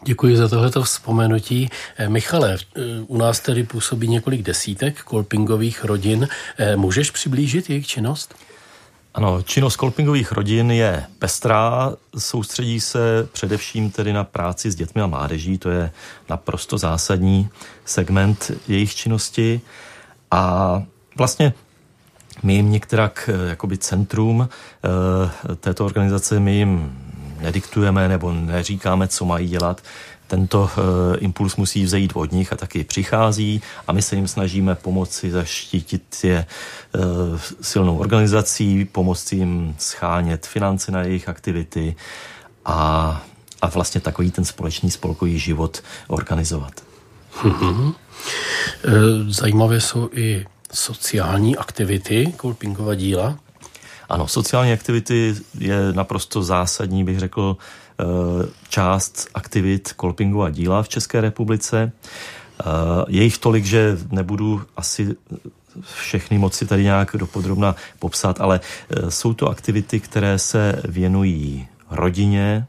[0.04, 1.70] Děkuji za tohleto vzpomenutí.
[1.98, 6.28] Eh, Michale, eh, u nás tedy působí několik desítek kolpingových rodin.
[6.58, 8.36] Eh, můžeš přiblížit jejich činnost?
[9.14, 15.08] Ano, činnost kolpingových rodin je pestrá, soustředí se především tedy na práci s dětmi a
[15.08, 15.92] mládeží, to je
[16.30, 17.50] naprosto zásadní
[17.86, 19.62] segment jejich činnosti
[20.32, 20.84] a
[21.18, 21.54] vlastně
[22.44, 26.98] my jim některak jakoby centrum e, této organizace, my jim
[27.42, 29.82] nediktujeme nebo neříkáme, co mají dělat
[30.28, 34.76] tento e, impuls musí vzejít od nich a taky přichází a my se jim snažíme
[34.76, 36.46] pomoci zaštítit je
[37.62, 41.96] silnou organizací, pomoci jim schánět finance na jejich aktivity
[42.66, 43.22] a,
[43.62, 46.74] a vlastně takový ten společný spolkový život organizovat.
[47.44, 47.94] Mm-hmm.
[49.28, 53.40] Zajímavé jsou i sociální aktivity Kolpingova díla.
[54.10, 57.58] Ano, sociální aktivity je naprosto zásadní, bych řekl,
[58.00, 61.92] Eh, část aktivit Kolpingova díla v České republice.
[61.92, 62.64] Eh,
[63.08, 65.16] je jich tolik, že nebudu asi
[65.94, 72.66] všechny moci tady nějak dopodrobna popsat, ale eh, jsou to aktivity, které se věnují rodině,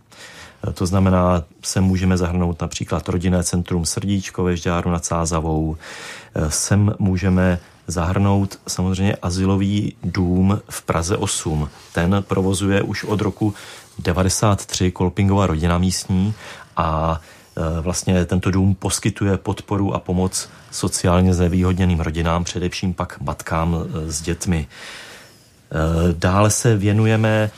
[0.74, 5.76] to znamená, sem můžeme zahrnout například rodinné centrum Srdíčko ve Žďáru nad Sázavou,
[6.48, 7.58] sem můžeme
[7.90, 11.68] zahrnout samozřejmě asilový dům v Praze 8.
[11.92, 13.54] Ten provozuje už od roku
[13.98, 16.34] 93 Kolpingová rodina místní
[16.76, 17.20] a
[17.56, 24.12] e, vlastně tento dům poskytuje podporu a pomoc sociálně znevýhodněným rodinám, především pak matkám e,
[24.12, 24.66] s dětmi.
[24.68, 27.50] E, dále se věnujeme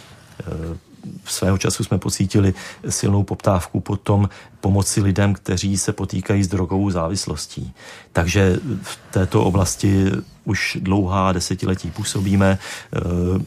[1.25, 2.55] svého času jsme pocítili
[2.89, 4.29] silnou poptávku po tom
[4.61, 7.73] pomoci lidem, kteří se potýkají s drogovou závislostí.
[8.13, 10.11] Takže v této oblasti
[10.45, 12.59] už dlouhá desetiletí působíme.
[12.59, 12.99] Eh,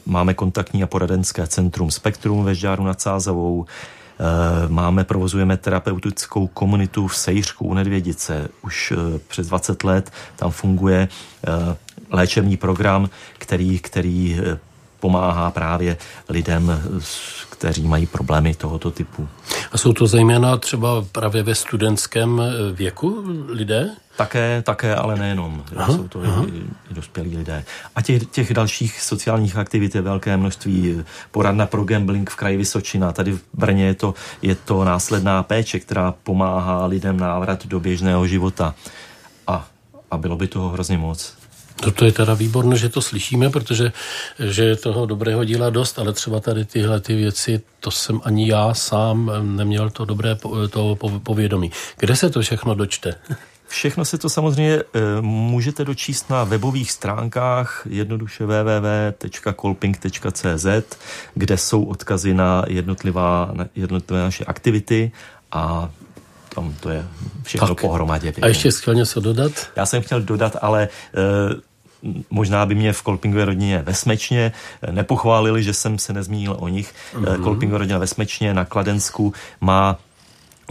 [0.06, 7.06] máme kontaktní a poradenské centrum Spektrum ve Žďáru nad Sázavou, eh, Máme, provozujeme terapeutickou komunitu
[7.06, 8.48] v Sejřku u Nedvědice.
[8.62, 11.08] Už eh, přes 20 let tam funguje
[12.10, 14.40] léčebný program, který, který
[15.00, 15.96] pomáhá právě
[16.28, 16.82] lidem,
[17.58, 19.28] kteří mají problémy tohoto typu.
[19.72, 22.42] A jsou to zejména třeba právě ve studentském
[22.72, 23.90] věku lidé?
[24.16, 25.64] Také, také, ale nejenom.
[25.76, 26.44] Aha, jsou to aha.
[26.48, 26.58] i,
[26.90, 27.64] i dospělí lidé.
[27.96, 31.04] A těch, těch dalších sociálních aktivit je velké množství.
[31.30, 33.12] Poradna pro gambling v kraji Vysočina.
[33.12, 38.26] Tady v Brně je to, je to následná péče, která pomáhá lidem návrat do běžného
[38.26, 38.74] života.
[39.46, 39.66] A,
[40.10, 41.35] a bylo by toho hrozně moc.
[41.80, 43.92] To, to je teda výborné, že to slyšíme, protože
[44.38, 48.48] že je toho dobrého díla dost, ale třeba tady tyhle ty věci, to jsem ani
[48.48, 50.36] já sám neměl to dobré
[50.70, 51.70] to povědomí.
[51.98, 53.14] Kde se to všechno dočte?
[53.68, 54.82] Všechno se to samozřejmě e,
[55.20, 60.66] můžete dočíst na webových stránkách jednoduše www.kolping.cz,
[61.34, 65.12] kde jsou odkazy na jednotlivá, na jednotlivé naše aktivity
[65.52, 65.90] a
[66.56, 67.04] tam to je
[67.42, 67.80] všechno tak.
[67.80, 68.32] pohromadě.
[68.32, 68.42] Pěkně.
[68.42, 69.52] A ještě chtěl něco dodat?
[69.76, 70.88] Já jsem chtěl dodat, ale e,
[72.30, 74.52] možná by mě v Kolpingové rodině ve Smečně
[74.90, 76.94] nepochválili, že jsem se nezmínil o nich.
[77.14, 77.42] Mm-hmm.
[77.42, 79.98] Kolpingové rodina ve Smečně na Kladensku má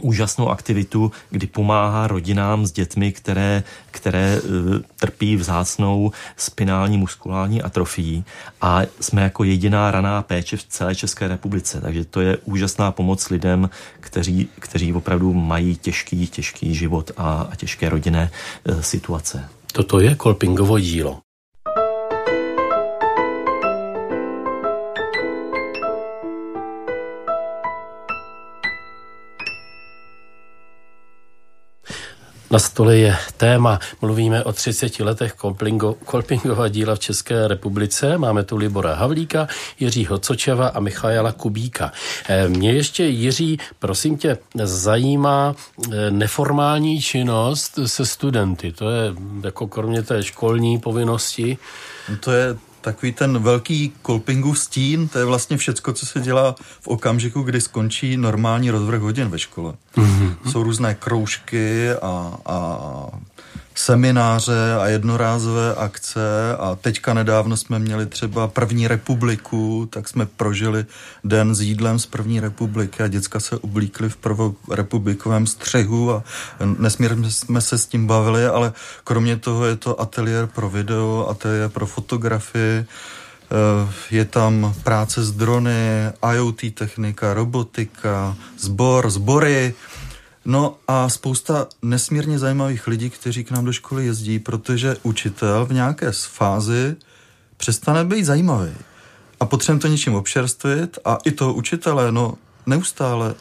[0.01, 8.25] úžasnou aktivitu, kdy pomáhá rodinám s dětmi, které, které uh, trpí vzácnou spinální muskulární atrofií
[8.62, 11.81] a jsme jako jediná raná péče v celé České republice.
[11.81, 17.55] Takže to je úžasná pomoc lidem, kteří, kteří opravdu mají těžký, těžký život a, a
[17.55, 18.31] těžké rodinné
[18.69, 19.49] uh, situace.
[19.71, 21.24] Toto je Kolpingovo dílo.
[32.51, 33.79] Na stole je téma.
[34.01, 38.17] Mluvíme o 30 letech Kolpingo, Kolpingova díla v České republice.
[38.17, 39.47] Máme tu Libora Havlíka,
[39.79, 41.91] Jiřího Cočeva a Michaela Kubíka.
[42.27, 45.55] Eh, mě ještě, Jiří, prosím tě, zajímá
[45.93, 48.71] eh, neformální činnost se studenty.
[48.71, 51.58] To je jako kromě té školní povinnosti.
[52.10, 56.55] No to je takový ten velký kolpingův stín, to je vlastně všecko, co se dělá
[56.81, 59.73] v okamžiku, kdy skončí normální rozvrh hodin ve škole.
[59.97, 60.35] Mm-hmm.
[60.51, 62.57] Jsou různé kroužky a, a
[63.76, 66.58] semináře a jednorázové akce.
[66.60, 70.86] A teďka nedávno jsme měli třeba první republiku, tak jsme prožili
[71.24, 76.24] den s jídlem z první republiky a děcka se oblíkly v prvorepublikovém střehu a
[76.78, 81.70] nesmírně jsme se s tím bavili, ale kromě toho je to ateliér pro video, ateliér
[81.70, 89.74] pro fotografii, eh, je tam práce s drony, IoT technika, robotika, sbor, sbory,
[90.45, 95.73] No a spousta nesmírně zajímavých lidí, kteří k nám do školy jezdí, protože učitel v
[95.73, 96.95] nějaké fázi
[97.57, 98.71] přestane být zajímavý.
[99.39, 102.33] A potřebujeme to něčím občerstvit a i toho učitele, no
[102.65, 103.35] neustále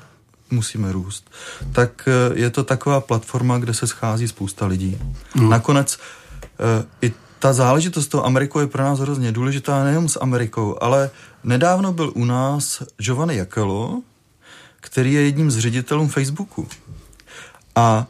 [0.50, 1.30] musíme růst.
[1.72, 4.98] Tak eh, je to taková platforma, kde se schází spousta lidí.
[5.34, 5.50] Mm.
[5.50, 5.98] Nakonec
[6.42, 11.10] eh, i ta záležitost toho Amerikou je pro nás hrozně důležitá nejenom s Amerikou, ale
[11.44, 14.02] nedávno byl u nás Giovanni Jakelo,
[14.84, 16.68] který je jedním z ředitelů Facebooku.
[17.76, 18.06] A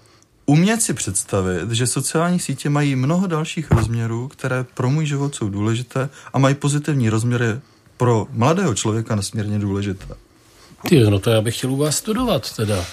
[0.46, 5.48] umět si představit, že sociální sítě mají mnoho dalších rozměrů, které pro můj život jsou
[5.48, 7.46] důležité a mají pozitivní rozměry
[7.96, 10.14] pro mladého člověka nesmírně důležité.
[10.88, 12.84] Ty, no to já bych chtěl u vás studovat teda.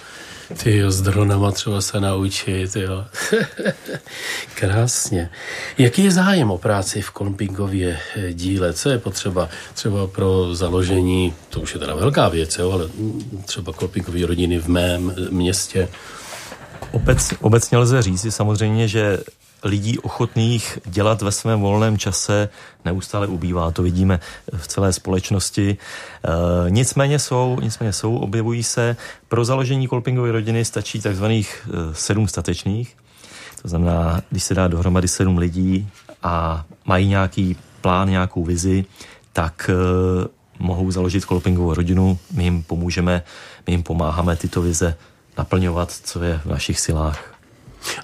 [0.58, 3.06] Ty jo, s dronama třeba se naučit, jo.
[4.56, 5.30] Krásně.
[5.78, 8.74] Jaký je zájem o práci v kolpingově eh, díle?
[8.74, 12.90] Co je potřeba třeba pro založení, to už je teda velká věc, jo, ale
[13.46, 15.90] třeba kolpingové rodiny v mém eh, městě?
[16.92, 19.20] Obec, obecně lze říct samozřejmě, že
[19.64, 22.50] lidí ochotných dělat ve svém volném čase
[22.86, 23.72] neustále ubývá.
[23.72, 24.20] To vidíme
[24.58, 25.78] v celé společnosti.
[25.78, 28.96] E, nicméně jsou, nicméně jsou, objevují se.
[29.28, 32.98] Pro založení kolpingové rodiny stačí takzvaných e, sedm statečných.
[33.62, 35.90] To znamená, když se dá dohromady sedm lidí
[36.24, 38.86] a mají nějaký plán, nějakou vizi,
[39.34, 39.74] tak e,
[40.60, 42.20] mohou založit kolpingovou rodinu.
[42.32, 43.24] My jim pomůžeme,
[43.68, 44.98] my jim pomáháme tyto vize
[45.38, 47.31] naplňovat, co je v našich silách.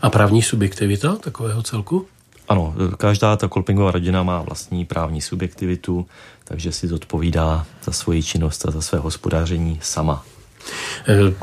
[0.02, 2.08] A právní subjektivita takového celku?
[2.50, 6.06] Ano, každá ta kolpingová rodina má vlastní právní subjektivitu,
[6.44, 10.24] takže si zodpovídá za svoji činnost a za své hospodáření sama.
[11.08, 11.34] Eh,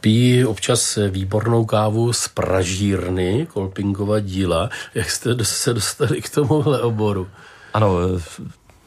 [0.00, 4.70] Pí občas výbornou kávu z pražírny, kolpingova díla.
[4.94, 7.28] Jak jste se dostali k tomuhle oboru?
[7.74, 7.98] Ano,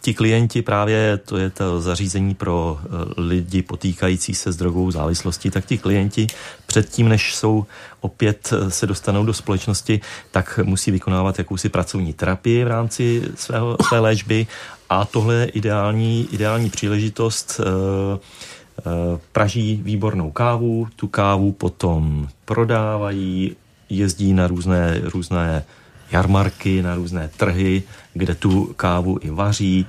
[0.09, 2.87] ti klienti právě, to je to zařízení pro eh,
[3.21, 6.27] lidi potýkající se s drogovou závislostí, tak ti klienti
[6.65, 7.65] předtím, než jsou
[8.01, 10.01] opět eh, se dostanou do společnosti,
[10.31, 14.47] tak musí vykonávat jakousi pracovní terapii v rámci svého, své léčby.
[14.89, 18.83] A tohle je ideální, ideální příležitost eh,
[19.31, 23.55] praží výbornou kávu, tu kávu potom prodávají,
[23.89, 25.65] jezdí na různé, různé
[26.11, 27.83] jarmarky, na různé trhy,
[28.13, 29.85] kde tu kávu i vaří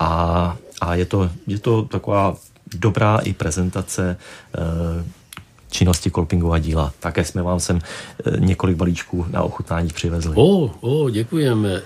[0.00, 2.36] a, a je, to, je to taková
[2.74, 4.16] dobrá i prezentace
[4.54, 5.04] e,
[5.74, 6.92] činnosti kolpingová díla.
[7.00, 10.32] Také jsme vám sem eh, několik balíčků na ochutnání přivezli.
[10.36, 11.82] O, o, děkujeme.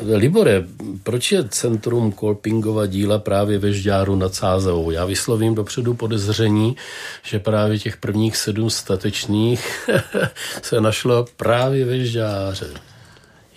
[0.14, 0.64] Libore,
[1.02, 4.90] proč je Centrum Kolpingova díla právě ve Žďáru nad Sázovou?
[4.90, 6.76] Já vyslovím dopředu podezření,
[7.22, 9.90] že právě těch prvních sedm statečných
[10.62, 12.66] se našlo právě ve Žďáře.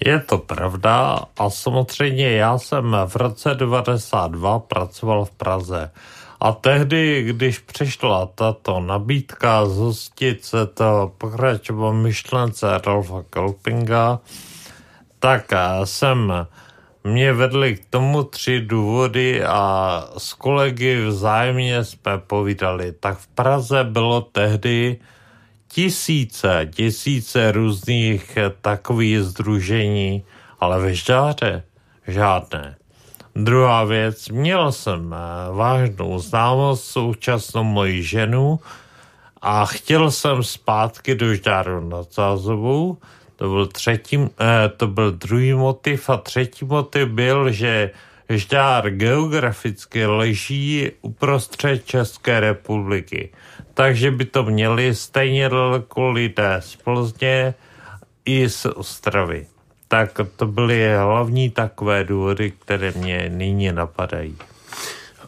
[0.06, 5.92] Je to pravda a samozřejmě já jsem v roce 92 pracoval v Praze.
[6.40, 14.20] A tehdy, když přišla tato nabídka zhostit se to pokračovat myšlence Rolfa Kolpinga,
[15.20, 15.52] tak
[15.84, 16.48] jsem
[17.04, 22.92] mě vedli k tomu tři důvody a s kolegy vzájemně jsme povídali.
[22.92, 24.98] Tak v Praze bylo tehdy
[25.72, 30.24] tisíce, tisíce různých takových združení,
[30.60, 31.64] ale ve Žďáře
[32.08, 32.76] žádné.
[33.36, 35.18] Druhá věc, měl jsem eh,
[35.54, 38.60] vážnou známost současnou moji ženu
[39.42, 42.98] a chtěl jsem zpátky do Žďáru nad Zázovou.
[43.36, 47.92] To byl, třetí, eh, to byl druhý motiv a třetí motiv byl, že
[48.30, 53.30] Žďár geograficky leží uprostřed České republiky.
[53.80, 57.54] Takže by to měli stejně daleko lidé z Plzně
[58.26, 59.48] i z Ostravy.
[59.88, 64.38] Tak to byly hlavní takové důvody, které mě nyní napadají.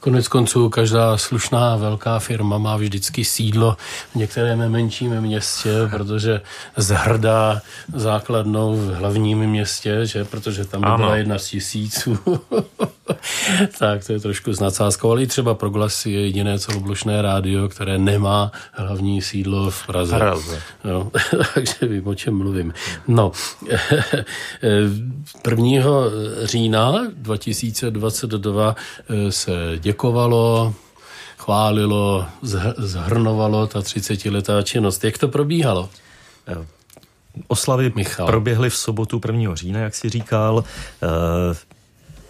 [0.01, 3.77] Konec konců každá slušná velká firma má vždycky sídlo
[4.11, 6.41] v některém menším městě, protože
[6.77, 7.61] zhrdá
[7.93, 10.25] základnou v hlavním městě, že?
[10.25, 10.97] protože tam by ano.
[10.97, 12.19] byla jedna z tisíců.
[13.79, 17.97] tak to je trošku s nadsázkou, ale i třeba Proglas je jediné celoblošné rádio, které
[17.97, 20.17] nemá hlavní sídlo v Praze.
[20.17, 20.61] Praze.
[20.83, 21.11] No,
[21.53, 22.73] takže vím, o čem mluvím.
[23.07, 23.31] No,
[25.49, 25.81] 1.
[26.43, 28.75] října 2022
[29.29, 29.51] se
[29.91, 30.73] děkovalo,
[31.37, 32.25] chválilo,
[32.77, 35.03] zhrnovalo ta 30-letá činnost.
[35.03, 35.89] Jak to probíhalo?
[37.47, 38.27] Oslavy Michal.
[38.27, 39.55] proběhly v sobotu 1.
[39.55, 40.63] října, jak si říkal.
[40.63, 41.55] Eh,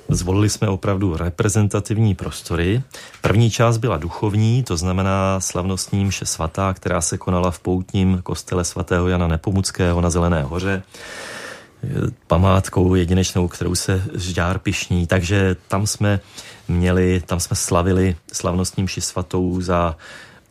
[0.10, 2.84] zvolili jsme opravdu reprezentativní prostory.
[3.22, 8.66] První část byla duchovní, to znamená slavnostní mše svatá, která se konala v poutním kostele
[8.66, 10.84] svatého Jana Nepomuckého na Zelené hoře
[12.28, 16.20] památkou jedinečnou, kterou se Žďár pišní, takže tam jsme
[16.68, 19.96] měli, tam jsme slavili slavnostním mši svatou za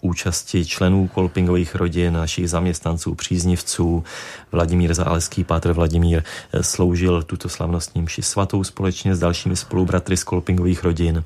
[0.01, 4.05] účasti členů kolpingových rodin, našich zaměstnanců, příznivců.
[4.53, 6.23] Vladimír Záleský, Pátr Vladimír
[6.53, 11.25] eh, sloužil tuto slavnostní mši svatou společně s dalšími spolubratry z kolpingových rodin.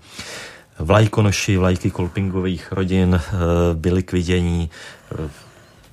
[0.78, 3.30] Vlajkonoši, vlajky kolpingových rodin eh,
[3.74, 4.70] byly k vidění.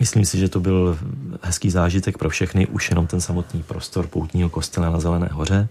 [0.01, 0.97] Myslím si, že to byl
[1.41, 5.67] hezký zážitek pro všechny, už jenom ten samotný prostor poutního kostela na Zelené hoře.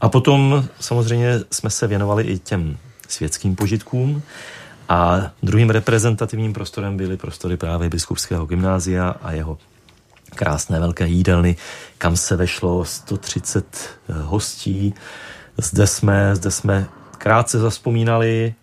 [0.00, 2.76] A potom samozřejmě jsme se věnovali i těm
[3.08, 4.22] světským požitkům.
[4.88, 9.58] A druhým reprezentativním prostorem byly prostory právě Biskupského gymnázia a jeho
[10.34, 11.56] krásné velké jídelny,
[11.98, 13.66] kam se vešlo 130
[14.08, 14.94] eh, hostí.
[15.56, 16.86] Zde jsme, zde jsme
[17.18, 18.54] krátce zaspomínali,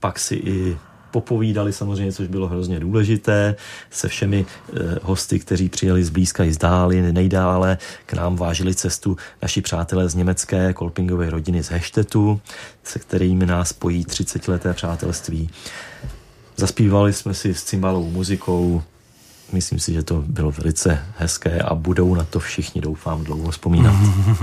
[0.00, 0.78] pak si i
[1.12, 3.56] popovídali samozřejmě, což bylo hrozně důležité,
[3.90, 9.16] se všemi e, hosty, kteří přijeli zblízka i z dály, nejdále k nám vážili cestu
[9.42, 12.40] naši přátelé z německé kolpingové rodiny z Heštetu,
[12.84, 15.50] se kterými nás spojí 30 leté přátelství.
[16.56, 18.82] Zaspívali jsme si s cymbalou muzikou,
[19.52, 23.94] myslím si, že to bylo velice hezké a budou na to všichni, doufám, dlouho vzpomínat.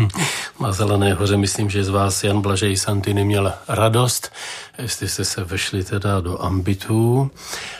[0.59, 4.31] Na Zelené hoře myslím, že z vás Jan Blažej Santiny měl radost,
[4.77, 7.31] jestli jste se vešli teda do ambitů.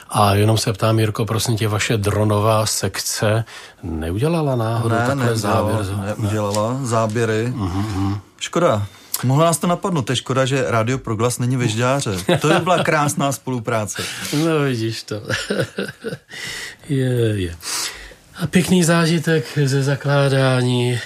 [0.10, 3.46] A jenom se ptám, Jirko, prosím tě, vaše dronová sekce
[3.84, 5.86] neudělala náhodou ne, takhle závěr?
[6.18, 6.86] Neudělala ne.
[6.86, 7.54] záběry.
[7.56, 8.20] Uh-huh.
[8.40, 8.86] Škoda,
[9.24, 12.12] Mohlo nás to napadnout, to je škoda, že Radio Proglas není ve Žďáře.
[12.42, 14.04] To by byla krásná spolupráce.
[14.44, 15.22] No vidíš to.
[16.90, 17.56] je, je.
[18.36, 21.00] A pěkný zážitek ze zakládání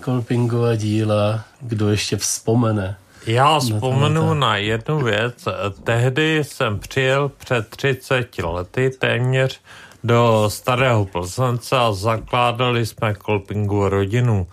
[0.00, 2.96] Kolpingova díla, kdo ještě vzpomene.
[3.26, 5.48] Já vzpomenu na jednu věc.
[5.84, 9.60] Tehdy jsem přijel před 30 lety téměř
[10.06, 14.46] do Starého Plzence a zakládali jsme Kolpingu rodinu.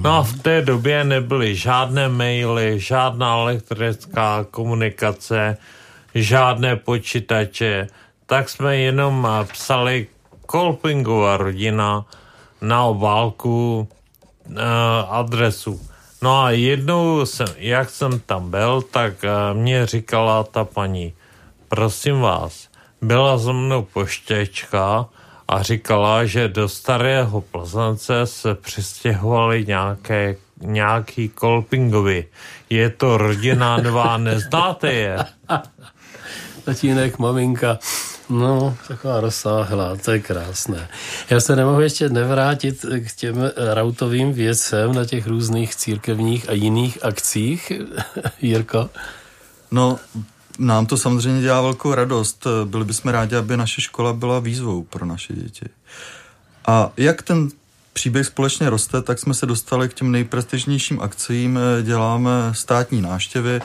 [0.00, 5.56] No a v té době nebyly žádné maily, žádná elektrická komunikace,
[6.14, 7.88] žádné počítače,
[8.26, 10.06] tak jsme jenom psali
[10.46, 12.04] Kolpingova rodina
[12.62, 13.88] na obálku
[14.48, 14.56] uh,
[15.10, 15.80] adresu.
[16.22, 21.12] No a jednou, jsem, jak jsem tam byl, tak uh, mě říkala ta paní,
[21.68, 22.69] prosím vás,
[23.02, 25.06] byla za mnou poštěčka
[25.48, 32.26] a říkala, že do starého Plzance se přistěhovali nějaké, nějaký kolpingovi.
[32.70, 35.18] Je to rodina dva, neznáte je?
[36.64, 37.78] Tatínek, maminka,
[38.28, 40.88] no, taková rozsáhlá, to je krásné.
[41.30, 47.04] Já se nemohu ještě nevrátit k těm rautovým věcem na těch různých církevních a jiných
[47.04, 47.72] akcích,
[48.40, 48.90] Jirko.
[49.70, 49.98] No,
[50.60, 52.46] nám to samozřejmě dělá velkou radost.
[52.64, 55.66] Byli bychom rádi, aby naše škola byla výzvou pro naše děti.
[56.66, 57.48] A jak ten
[57.92, 61.58] příběh společně roste, tak jsme se dostali k těm nejprestižnějším akcím.
[61.82, 63.60] Děláme státní náštěvy.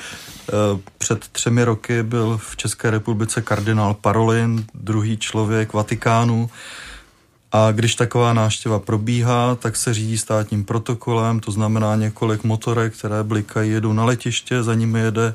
[0.98, 6.50] Před třemi roky byl v České republice kardinál Parolin, druhý člověk Vatikánu.
[7.52, 13.24] A když taková náštěva probíhá, tak se řídí státním protokolem, to znamená několik motorek, které
[13.24, 15.34] blikají, jedou na letiště, za nimi jede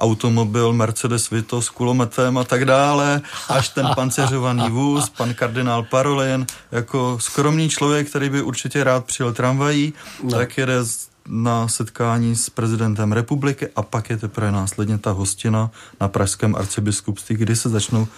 [0.00, 6.46] automobil Mercedes Vito s kulometem a tak dále, až ten panceřovaný vůz, pan kardinál Parolin,
[6.72, 9.92] jako skromný člověk, který by určitě rád přijel tramvají,
[10.22, 10.30] no.
[10.30, 10.78] tak jede
[11.28, 15.70] na setkání s prezidentem republiky a pak je teprve následně ta hostina
[16.00, 18.08] na pražském arcibiskupství, kdy se začnou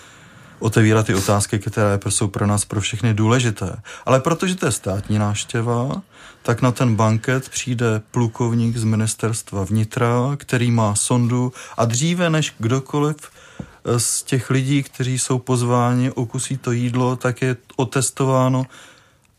[0.58, 3.76] otevírat ty otázky, které jsou pro nás pro všechny důležité.
[4.06, 6.02] Ale protože to je státní náštěva,
[6.42, 12.54] tak na ten banket přijde plukovník z ministerstva vnitra, který má sondu a dříve než
[12.58, 18.66] kdokoliv eh, z těch lidí, kteří jsou pozváni, okusí to jídlo, tak je otestováno,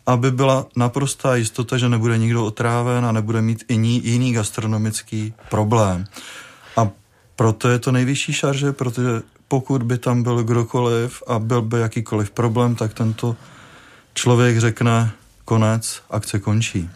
[0.05, 3.73] aby byla naprostá jistota, že nebude nikdo otráven a nebude mít i
[4.03, 6.05] jiný gastronomický problém.
[6.77, 6.89] A
[7.35, 12.31] proto je to nejvyšší šarže, protože pokud by tam byl kdokoliv a byl by jakýkoliv
[12.31, 13.35] problém, tak tento
[14.13, 15.11] člověk řekne
[15.45, 16.89] konec, akce končí.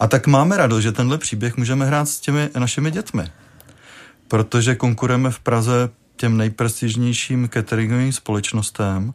[0.00, 3.24] A tak máme radost, že tenhle příběh můžeme hrát s těmi našimi dětmi.
[4.28, 9.14] Protože konkurujeme v Praze těm nejprestižnějším cateringovým společnostem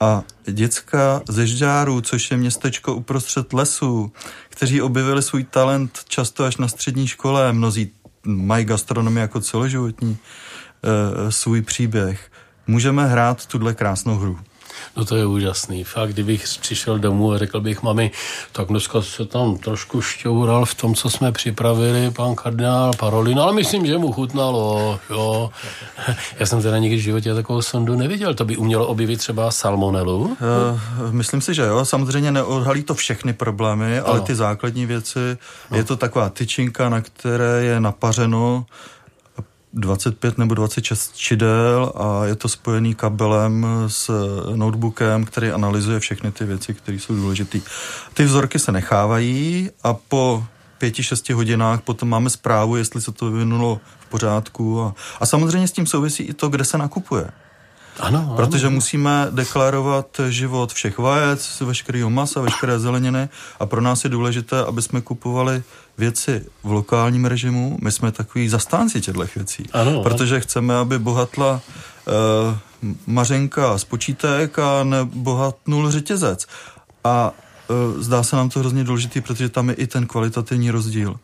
[0.00, 4.12] a děcka ze Žďáru, což je městečko uprostřed lesů,
[4.48, 7.90] kteří objevili svůj talent často až na střední škole, mnozí
[8.24, 12.30] mají gastronomii jako celoživotní e, svůj příběh,
[12.66, 14.38] můžeme hrát tuhle krásnou hru.
[14.96, 15.84] No to je úžasný.
[15.84, 18.10] Fakt, kdybych přišel domů a řekl bych mami,
[18.52, 23.52] tak dneska se tam trošku šťoural v tom, co jsme připravili, pan kardinál Parolin, ale
[23.52, 25.50] myslím, že mu chutnalo, jo.
[26.38, 28.34] Já jsem teda nikdy v životě takovou sondu neviděl.
[28.34, 30.20] To by umělo objevit třeba salmonelu?
[30.22, 31.84] Uh, myslím si, že jo.
[31.84, 35.38] Samozřejmě neodhalí to všechny problémy, ale ty základní věci,
[35.70, 35.76] no.
[35.76, 38.66] je to taková tyčinka, na které je napařeno
[39.72, 44.10] 25 nebo 26 čidel a je to spojený kabelem s
[44.54, 47.58] notebookem, který analyzuje všechny ty věci, které jsou důležité.
[48.14, 50.44] Ty vzorky se nechávají a po
[50.78, 54.82] pěti, šesti hodinách potom máme zprávu, jestli se to vyvinulo v pořádku.
[54.82, 57.30] A, a samozřejmě s tím souvisí i to, kde se nakupuje.
[58.00, 58.36] Ano, ano.
[58.36, 63.28] Protože musíme deklarovat život všech vajec, veškerého masa, veškeré zeleniny
[63.60, 65.62] a pro nás je důležité, aby jsme kupovali
[65.98, 67.78] věci v lokálním režimu.
[67.82, 69.66] My jsme takový zastánci těchto věcí.
[69.72, 70.42] Ano, protože ano.
[70.42, 71.60] chceme, aby bohatla
[72.06, 76.46] uh, mařenka z počítek a nebohatnul řetězec.
[77.04, 77.32] A
[77.68, 81.16] uh, zdá se nám to hrozně důležitý, protože tam je i ten kvalitativní rozdíl.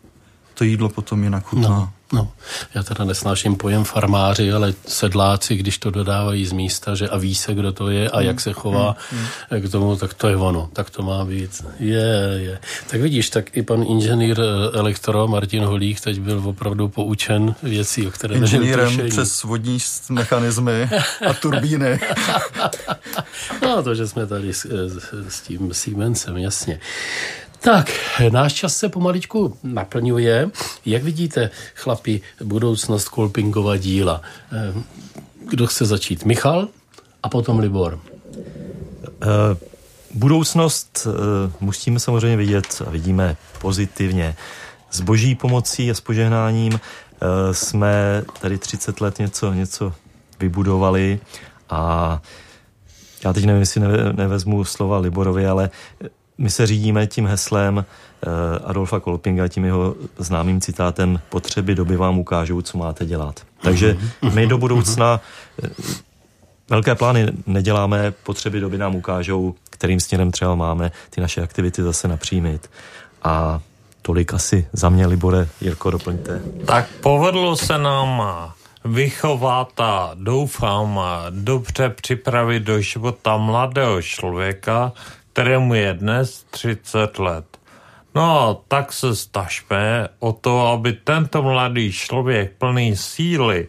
[0.54, 1.68] To jídlo potom jinak chutná.
[1.68, 1.92] No.
[2.12, 2.32] No,
[2.74, 7.34] já teda nesnáším pojem farmáři, ale sedláci, když to dodávají z místa, že a ví
[7.34, 9.18] se, kdo to je a jak se chová mm,
[9.50, 9.68] mm.
[9.68, 11.64] k tomu, tak to je ono, tak to má být.
[11.80, 12.59] Je, je.
[12.90, 18.06] Tak vidíš, tak i pan inženýr eh, elektro Martin Holík teď byl opravdu poučen věcí,
[18.06, 19.78] o které Inženýrem přes vodní
[20.09, 20.90] mechanismy
[21.28, 22.00] a turbíny.
[23.62, 26.80] no, to, že jsme tady s, s, s tím Siemensem, jasně.
[27.61, 27.90] Tak,
[28.30, 30.50] náš čas se pomaličku naplňuje.
[30.86, 34.22] Jak vidíte, chlapi, budoucnost Kolpingova díla?
[34.52, 34.82] Eh,
[35.50, 36.24] kdo chce začít?
[36.24, 36.68] Michal
[37.22, 38.00] a potom Libor.
[39.22, 39.26] Eh,
[40.14, 44.36] budoucnost eh, musíme samozřejmě vidět a vidíme pozitivně.
[44.90, 46.80] S boží pomocí a s požehnáním
[47.52, 49.92] jsme tady 30 let něco, něco
[50.40, 51.20] vybudovali
[51.70, 52.22] a
[53.24, 53.82] já teď nevím, jestli
[54.12, 55.70] nevezmu slova Liborovi, ale
[56.39, 58.28] my se řídíme tím heslem eh,
[58.64, 63.41] Adolfa Kolpinga, tím jeho známým citátem potřeby doby vám ukážou, co máte dělat.
[63.62, 64.34] Takže mhm.
[64.34, 65.20] my do budoucna
[65.64, 65.68] eh,
[66.70, 72.09] velké plány neděláme, potřeby doby nám ukážou, kterým směrem třeba máme ty naše aktivity zase
[72.09, 72.70] napřímit.
[73.22, 73.61] A
[74.03, 76.41] tolik asi za mě, Libore, Jirko, doplňte.
[76.66, 78.22] Tak povedlo se nám
[78.84, 84.93] vychovat a doufám dobře připravit do života mladého člověka,
[85.39, 87.47] kterému je dnes 30 let.
[88.14, 93.68] No, tak se stažme o to, aby tento mladý člověk plný síly,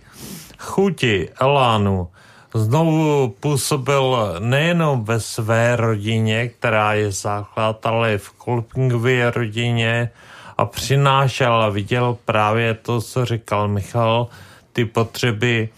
[0.58, 2.08] chuti, elánu,
[2.54, 10.10] znovu působil nejenom ve své rodině, která je základ, ale v Kolpingově rodině
[10.58, 14.28] a přinášel a viděl právě to, co říkal Michal,
[14.74, 15.70] ty potřeby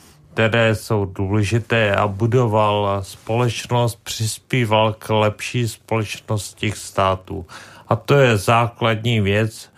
[0.42, 7.46] které jsou důležité a budoval společnost, přispíval k lepší společnosti států.
[7.88, 9.70] A to je základní věc,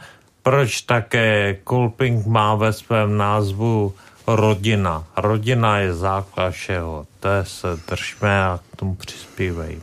[0.44, 3.94] proč také Kolping má ve svém názvu
[4.28, 5.04] rodina.
[5.18, 7.06] Rodina je základ všeho.
[7.20, 9.82] To je se držme a k tomu přispívají.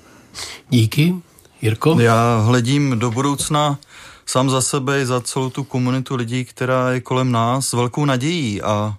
[0.69, 1.15] Díky.
[1.63, 2.01] Jirko?
[2.01, 3.79] Já hledím do budoucna
[4.27, 8.05] sám za sebe i za celou tu komunitu lidí, která je kolem nás s velkou
[8.05, 8.97] nadějí a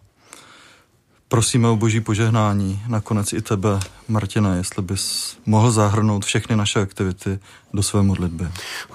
[1.32, 2.82] prosíme o boží požehnání.
[2.88, 7.40] Nakonec i tebe, Martina, jestli bys mohl zahrnout všechny naše aktivity
[7.74, 8.48] do své modlitby.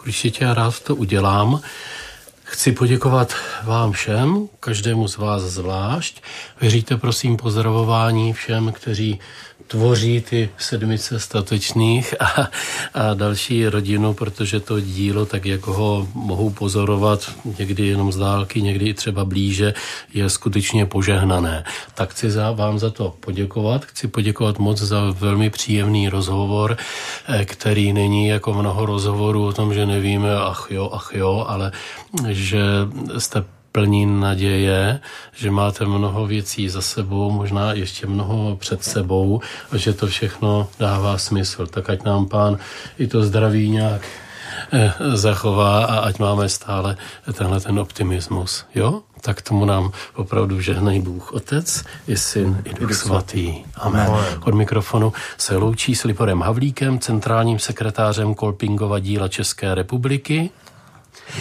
[0.06, 1.60] Určitě já rád to udělám.
[2.44, 3.34] Chci poděkovat
[3.64, 6.22] vám všem, každému z vás zvlášť.
[6.60, 9.20] Věříte prosím pozdravování všem, kteří
[9.66, 12.50] tvoří ty sedmice statečných a,
[12.94, 18.62] a další rodinu, protože to dílo, tak jak ho mohou pozorovat někdy jenom z dálky,
[18.62, 19.74] někdy i třeba blíže,
[20.14, 21.64] je skutečně požehnané.
[21.94, 23.84] Tak chci za, vám za to poděkovat.
[23.84, 26.76] Chci poděkovat moc za velmi příjemný rozhovor,
[27.28, 31.72] eh, který není jako mnoho rozhovorů o tom, že nevíme, ach jo, ach jo, ale
[32.28, 32.60] že
[33.18, 35.00] jste plní naděje,
[35.34, 39.40] že máte mnoho věcí za sebou, možná ještě mnoho před sebou
[39.72, 41.66] a že to všechno dává smysl.
[41.66, 42.58] Tak ať nám pán
[42.98, 44.00] i to zdraví nějak
[44.72, 46.96] eh, zachová a ať máme stále
[47.32, 48.64] tenhle ten optimismus.
[48.74, 49.02] Jo?
[49.20, 53.64] Tak tomu nám opravdu žehnej Bůh Otec, i Syn, i Duch Svatý.
[53.74, 54.08] Amen.
[54.44, 60.50] Od mikrofonu se loučí s Liporem Havlíkem, centrálním sekretářem Kolpingova díla České republiky.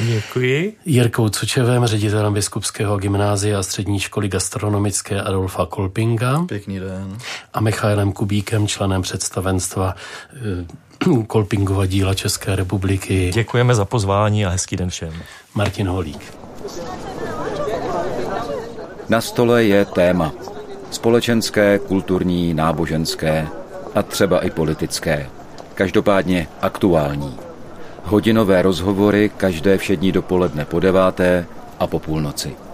[0.01, 0.77] Děkuji.
[0.86, 6.45] Jirkou Cučevem, ředitelem Biskupského gymnázia a střední školy gastronomické Adolfa Kolpinga.
[6.47, 7.17] Pěkný den.
[7.53, 9.95] A Michailem Kubíkem, členem představenstva
[10.33, 10.65] eh,
[11.27, 13.31] Kolpingova díla České republiky.
[13.33, 15.13] Děkujeme za pozvání a hezký den všem.
[15.53, 16.33] Martin Holík.
[19.09, 20.33] Na stole je téma.
[20.91, 23.47] Společenské, kulturní, náboženské
[23.95, 25.29] a třeba i politické.
[25.73, 27.45] Každopádně aktuální.
[28.06, 31.45] Hodinové rozhovory každé všední dopoledne po deváté
[31.80, 32.64] a po půlnoci.